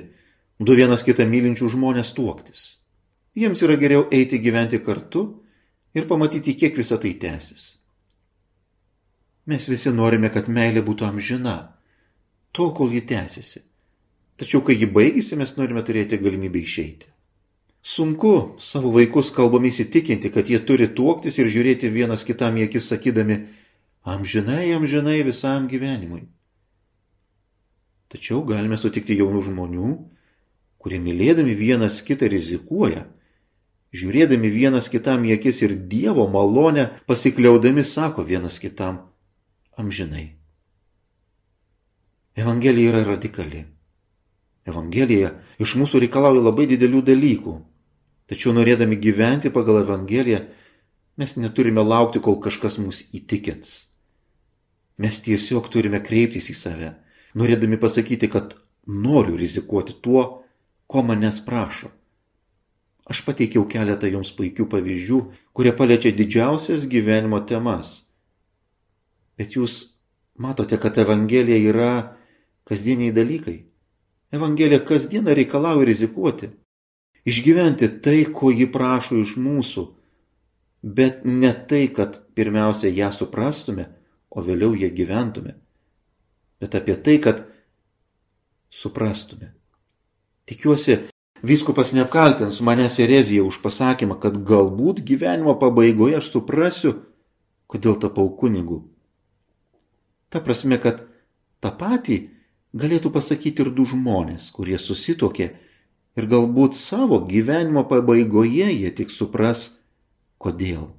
du 0.59 0.75
vienas 0.75 1.05
kitą 1.05 1.27
mylinčių 1.29 1.69
žmonės 1.75 2.11
tuoktis. 2.17 2.65
Jiems 3.37 3.61
yra 3.63 3.77
geriau 3.79 4.07
eiti 4.11 4.39
gyventi 4.41 4.81
kartu 4.83 5.23
ir 5.95 6.07
pamatyti, 6.09 6.57
kiek 6.57 6.75
visa 6.77 6.97
tai 6.99 7.13
tęsis. 7.15 7.77
Mes 9.49 9.65
visi 9.69 9.93
norime, 9.93 10.29
kad 10.29 10.49
meilė 10.51 10.83
būtų 10.85 11.07
amžina, 11.07 11.55
tol 12.51 12.73
kol 12.75 12.91
ji 12.93 13.05
tęsiasi. 13.07 13.63
Tačiau 14.39 14.61
kai 14.65 14.75
ji 14.77 14.89
baigėsi, 14.89 15.37
mes 15.39 15.55
norime 15.57 15.81
turėti 15.85 16.19
galimybę 16.19 16.61
išeiti. 16.61 17.07
Sunku 17.81 18.55
savo 18.59 18.91
vaikus 18.91 19.31
kalbomis 19.31 19.79
įtikinti, 19.79 20.31
kad 20.33 20.49
jie 20.51 20.59
turi 20.59 20.89
tuoktis 20.91 21.39
ir 21.39 21.47
žiūrėti 21.47 21.91
vienas 21.93 22.25
kitam 22.27 22.57
į 22.59 22.67
akis 22.67 22.89
sakydami 22.91 23.39
amžinai, 24.03 24.73
amžinai 24.75 25.21
visam 25.23 25.69
gyvenimui. 25.71 26.25
Tačiau 28.09 28.41
galime 28.43 28.75
sutikti 28.77 29.15
jaunų 29.15 29.45
žmonių, 29.47 29.93
kurie 30.81 30.99
mylėdami 30.99 31.53
vienas 31.55 32.01
kitą 32.03 32.27
rizikuoja, 32.31 33.05
žiūrėdami 33.95 34.51
vienas 34.51 34.89
kitam 34.91 35.23
į 35.23 35.37
akis 35.37 35.61
ir 35.63 35.77
Dievo 35.91 36.27
malonę 36.27 36.89
pasikliaudami 37.07 37.85
sako 37.85 38.25
vienas 38.27 38.59
kitam 38.59 39.05
amžinai. 39.77 40.35
Evangelija 42.35 42.91
yra 42.91 43.03
radikali. 43.07 43.65
Evangelija 44.67 45.31
iš 45.59 45.75
mūsų 45.79 46.03
reikalauja 46.05 46.43
labai 46.43 46.67
didelių 46.69 47.01
dalykų. 47.07 47.55
Tačiau 48.29 48.53
norėdami 48.53 48.99
gyventi 49.01 49.49
pagal 49.49 49.81
Evangeliją, 49.83 50.43
mes 51.17 51.35
neturime 51.41 51.81
laukti, 51.81 52.21
kol 52.21 52.37
kažkas 52.43 52.77
mus 52.77 53.01
įtikins. 53.15 53.89
Mes 55.01 55.17
tiesiog 55.25 55.69
turime 55.73 56.01
kreiptis 56.03 56.51
į 56.53 56.55
save, 56.59 56.89
norėdami 57.39 57.79
pasakyti, 57.81 58.29
kad 58.29 58.53
noriu 58.85 59.37
rizikuoti 59.39 59.95
tuo, 60.03 60.43
ko 60.89 61.03
manęs 61.05 61.41
prašo. 61.45 61.89
Aš 63.09 63.23
pateikiau 63.25 63.65
keletą 63.65 64.09
jums 64.11 64.29
puikių 64.37 64.67
pavyzdžių, 64.69 65.19
kurie 65.57 65.73
paliečia 65.73 66.11
didžiausias 66.13 66.85
gyvenimo 66.89 67.39
temas. 67.49 68.11
Bet 69.37 69.55
jūs 69.57 69.95
matote, 70.37 70.77
kad 70.77 70.97
Evangelija 71.01 71.57
yra 71.71 71.91
kasdieniai 72.69 73.15
dalykai. 73.15 73.57
Evangelija 74.29 74.83
kasdieną 74.85 75.33
reikalauja 75.33 75.87
rizikuoti. 75.89 76.51
Išgyventi 77.27 77.89
tai, 78.03 78.23
ko 78.25 78.51
ji 78.51 78.69
prašo 78.71 79.19
iš 79.19 79.35
mūsų. 79.39 79.85
Bet 80.83 81.25
ne 81.27 81.51
tai, 81.67 81.87
kad 81.91 82.21
pirmiausia 82.35 82.91
ją 82.93 83.11
suprastume, 83.11 83.89
o 84.31 84.43
vėliau 84.45 84.77
ją 84.77 84.87
gyventume. 84.95 85.57
Bet 86.59 86.75
apie 86.75 86.95
tai, 86.95 87.17
kad 87.19 87.43
suprastume. 88.71 89.51
Tikiuosi, 90.47 90.97
viskupas 91.43 91.91
neapkaltins 91.93 92.61
manęs 92.61 92.99
ereziją 93.03 93.45
už 93.49 93.59
pasakymą, 93.63 94.19
kad 94.23 94.39
galbūt 94.47 95.03
gyvenimo 95.05 95.55
pabaigoje 95.59 96.19
aš 96.19 96.31
suprasiu, 96.33 96.95
kodėl 97.69 97.99
tapau 98.01 98.29
kunigu. 98.39 98.81
Ta 100.29 100.41
prasme, 100.45 100.79
kad 100.81 101.03
tą 101.59 101.71
patį 101.75 102.19
galėtų 102.77 103.11
pasakyti 103.13 103.65
ir 103.65 103.71
du 103.73 103.85
žmonės, 103.89 104.51
kurie 104.53 104.77
susitokė 104.77 105.51
ir 106.17 106.27
galbūt 106.29 106.77
savo 106.77 107.21
gyvenimo 107.29 107.85
pabaigoje 107.89 108.69
jie 108.71 108.91
tik 108.95 109.11
supras, 109.13 109.79
kodėl. 110.41 110.89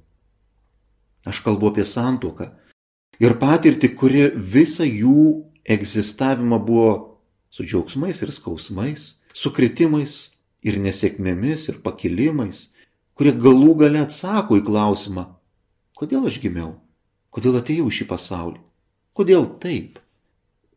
Aš 1.27 1.41
kalbu 1.45 1.71
apie 1.71 1.85
santuoką 1.85 2.49
ir 3.21 3.37
patirtį, 3.41 3.89
kuri 3.97 4.27
visą 4.35 4.85
jų 4.87 5.43
egzistavimą 5.69 6.59
buvo 6.65 6.91
su 7.53 7.65
džiaugsmais 7.67 8.21
ir 8.23 8.31
skausmais, 8.33 9.21
su 9.33 9.51
kritimais 9.53 10.31
ir 10.63 10.79
nesėkmėmis 10.81 11.67
ir 11.69 11.81
pakilimais, 11.85 12.71
kurie 13.17 13.33
galų 13.37 13.75
gale 13.83 14.01
atsako 14.05 14.57
į 14.57 14.65
klausimą, 14.65 15.27
kodėl 15.97 16.25
aš 16.29 16.39
gimiau, 16.41 16.75
kodėl 17.29 17.59
atėjau 17.59 17.89
į 17.91 17.97
šį 17.99 18.07
pasaulį, 18.09 18.61
kodėl 19.17 19.45
taip. 19.61 19.99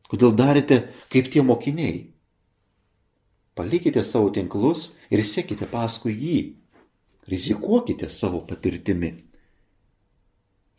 Kodėl 0.05 0.35
darėte 0.37 0.77
kaip 1.11 1.31
tie 1.33 1.43
mokiniai? 1.43 2.14
Palikite 3.55 4.03
savo 4.03 4.31
tinklus 4.35 4.95
ir 5.11 5.23
sekite 5.25 5.67
paskui 5.71 6.15
jį. 6.19 6.39
Rizikuokite 7.31 8.11
savo 8.11 8.43
patirtimi. 8.45 9.13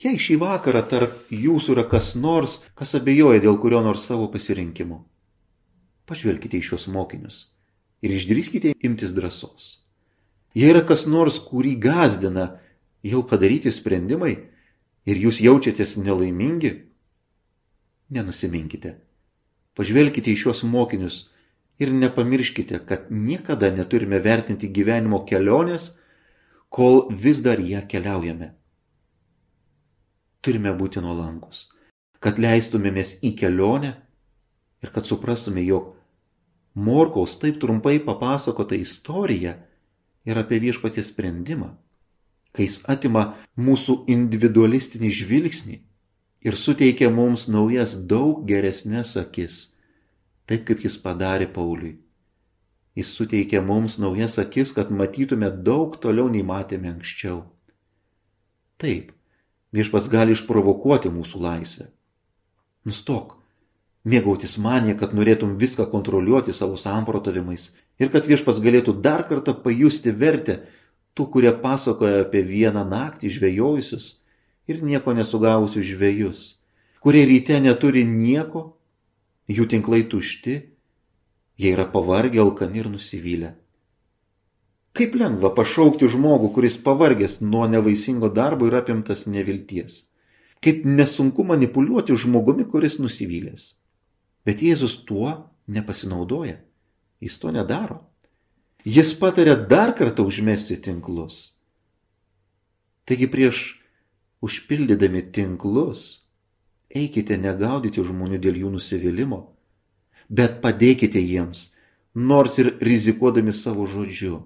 Jei 0.04 0.20
šį 0.20 0.36
vakarą 0.42 0.82
tarp 0.92 1.32
jūsų 1.32 1.74
yra 1.78 1.86
kas 1.90 2.12
nors, 2.20 2.60
kas 2.76 2.92
abejoja 3.00 3.40
dėl 3.46 3.56
kurio 3.64 3.80
nors 3.82 4.04
savo 4.04 4.28
pasirinkimo, 4.30 5.00
pažvelkite 6.06 6.60
į 6.60 6.66
šios 6.68 6.90
mokinius 6.92 7.46
ir 8.04 8.12
išdrįskite 8.12 8.74
imtis 8.86 9.16
drąsos. 9.16 9.70
Jei 10.54 10.68
yra 10.74 10.84
kas 10.86 11.08
nors, 11.08 11.40
kurį 11.40 11.78
gazdina 11.80 12.60
jau 13.08 13.24
padaryti 13.24 13.72
sprendimai 13.72 14.36
ir 15.08 15.24
jūs 15.24 15.40
jaučiatės 15.42 15.96
nelaimingi, 16.04 16.76
nenusiminkite 18.12 18.98
Pažvelkite 19.76 20.32
į 20.32 20.40
šios 20.40 20.64
mokinius 20.64 21.26
ir 21.80 21.92
nepamirškite, 21.94 22.80
kad 22.86 23.08
niekada 23.10 23.72
neturime 23.72 24.20
vertinti 24.20 24.70
gyvenimo 24.72 25.24
kelionės, 25.28 25.92
kol 26.70 27.08
vis 27.12 27.42
dar 27.44 27.60
ją 27.60 27.84
keliaujame. 27.88 28.54
Turime 30.42 30.74
būti 30.78 31.02
nuolankus, 31.02 31.70
kad 32.20 32.40
leistumėmės 32.40 33.18
į 33.26 33.34
kelionę 33.40 33.96
ir 34.84 34.92
kad 34.94 35.08
suprastume, 35.08 35.64
jog 35.66 35.94
Morkaus 36.76 37.38
taip 37.40 37.62
trumpai 37.62 38.02
papasakota 38.04 38.76
istorija 38.76 39.56
yra 40.28 40.44
apie 40.44 40.60
viešpaties 40.60 41.14
sprendimą, 41.14 41.70
kai 42.52 42.68
jis 42.68 42.82
atima 42.92 43.30
mūsų 43.56 44.02
individualistinį 44.12 45.12
žvilgsnį 45.22 45.78
ir 46.46 46.58
suteikia 46.60 47.08
mums 47.10 47.48
naujas 47.48 47.96
daug 48.10 48.44
geresnės 48.50 49.16
akis, 49.22 49.75
taip 50.50 50.66
kaip 50.68 50.84
jis 50.86 50.98
padarė 51.02 51.48
Pauliui. 51.52 51.96
Jis 52.96 53.12
suteikia 53.18 53.60
mums 53.62 53.98
naujas 54.00 54.38
akis, 54.40 54.72
kad 54.72 54.92
matytume 54.92 55.50
daug 55.52 55.98
toliau 56.00 56.30
nei 56.32 56.46
matėme 56.48 56.94
anksčiau. 56.94 57.42
Taip, 58.80 59.12
viešpas 59.76 60.08
gali 60.12 60.36
išprovokuoti 60.36 61.12
mūsų 61.12 61.42
laisvę. 61.44 61.90
Nustok, 62.88 63.36
mėgautis 64.08 64.56
manė, 64.62 64.96
kad 65.00 65.16
norėtum 65.18 65.58
viską 65.60 65.90
kontroliuoti 65.92 66.54
savo 66.54 66.78
samprotavimais 66.80 67.74
ir 68.00 68.12
kad 68.14 68.28
viešpas 68.30 68.62
galėtų 68.64 68.96
dar 69.02 69.26
kartą 69.28 69.56
pajusti 69.66 70.14
vertę 70.16 70.62
tų, 71.16 71.28
kurie 71.34 71.52
pasakoja 71.52 72.24
apie 72.24 72.44
vieną 72.46 72.86
naktį 72.88 73.32
žvejojusius 73.36 74.12
ir 74.72 74.84
nieko 74.84 75.16
nesugavusius 75.18 75.88
žvėjus, 75.88 76.46
kurie 77.04 77.26
ryte 77.28 77.58
neturi 77.60 78.06
nieko, 78.08 78.75
jų 79.52 79.68
tinklai 79.70 80.04
tušti, 80.10 80.56
jie 81.58 81.72
yra 81.74 81.86
pavargę, 81.92 82.42
alkani 82.42 82.82
ir 82.82 82.90
nusivylę. 82.90 83.54
Kaip 84.96 85.16
lengva 85.20 85.52
pašaukti 85.52 86.08
žmogų, 86.08 86.54
kuris 86.56 86.78
pavargęs 86.80 87.42
nuo 87.44 87.66
nevaisingo 87.68 88.30
darbo 88.32 88.70
ir 88.70 88.78
apimtas 88.80 89.26
nevilties. 89.28 90.06
Kaip 90.64 90.86
nesunku 90.88 91.44
manipuliuoti 91.44 92.16
žmogumi, 92.16 92.64
kuris 92.72 92.96
nusivylęs. 93.04 93.74
Bet 94.48 94.64
Jėzus 94.64 95.02
tuo 95.06 95.34
nepasinaudoja. 95.68 96.62
Jis 97.20 97.38
to 97.42 97.52
nedaro. 97.52 98.06
Jis 98.86 99.12
patarė 99.20 99.58
dar 99.68 99.96
kartą 99.98 100.24
užmesti 100.30 100.78
tinklus. 100.80 101.58
Taigi 103.06 103.28
prieš 103.28 103.62
užpildydami 104.46 105.26
tinklus, 105.34 106.25
eikite 106.96 107.38
negaudyti 107.42 108.04
žmonių 108.04 108.40
dėl 108.46 108.60
jų 108.64 108.72
nusivylimų, 108.78 109.42
bet 110.30 110.60
padėkite 110.64 111.22
jiems, 111.22 111.70
nors 112.16 112.58
ir 112.64 112.74
rizikuodami 112.90 113.54
savo 113.54 113.86
žodžiu. 113.92 114.42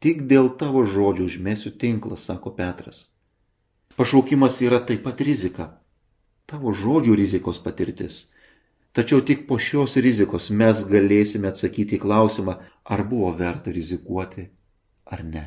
Tik 0.00 0.24
dėl 0.26 0.48
tavo 0.56 0.86
žodžių 0.88 1.28
užmėsiu 1.28 1.74
tinklą, 1.76 2.16
sako 2.16 2.54
Petras. 2.56 3.10
Pašaukimas 3.96 4.60
yra 4.64 4.80
taip 4.80 5.04
pat 5.04 5.20
rizika. 5.20 5.74
Tavo 6.48 6.72
žodžių 6.72 7.14
rizikos 7.20 7.60
patirtis 7.60 8.24
Tačiau 8.92 9.20
tik 9.22 9.46
po 9.46 9.58
šios 9.62 9.94
rizikos 10.02 10.48
mes 10.50 10.82
galėsime 10.92 11.46
atsakyti 11.52 11.94
į 11.98 12.02
klausimą, 12.02 12.56
ar 12.90 13.02
buvo 13.06 13.30
verta 13.38 13.70
rizikuoti 13.70 14.48
ar 15.06 15.22
ne. 15.22 15.44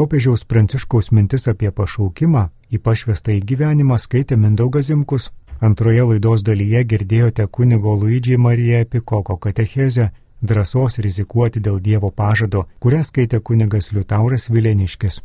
Popiežiaus 0.00 0.46
Pranciškaus 0.48 1.10
mintis 1.12 1.42
apie 1.50 1.68
pašaukimą 1.76 2.46
į 2.72 2.78
pašvestą 2.86 3.34
į 3.36 3.42
gyvenimą 3.50 3.98
skaitė 4.00 4.38
Mindaugas 4.40 4.86
Zimkus. 4.88 5.26
Antroje 5.68 6.06
laidos 6.10 6.40
dalyje 6.46 6.80
girdėjote 6.92 7.44
kunigo 7.56 7.92
Luidžiai 8.00 8.40
Mariją 8.40 8.80
Pikoko 8.94 9.36
katechezę 9.36 10.06
drąsos 10.40 10.96
rizikuoti 11.04 11.60
dėl 11.60 11.82
Dievo 11.84 12.08
pažado, 12.22 12.64
kurią 12.80 13.02
skaitė 13.10 13.42
kunigas 13.44 13.92
Liutauras 13.92 14.48
Vileniškis. 14.48 15.20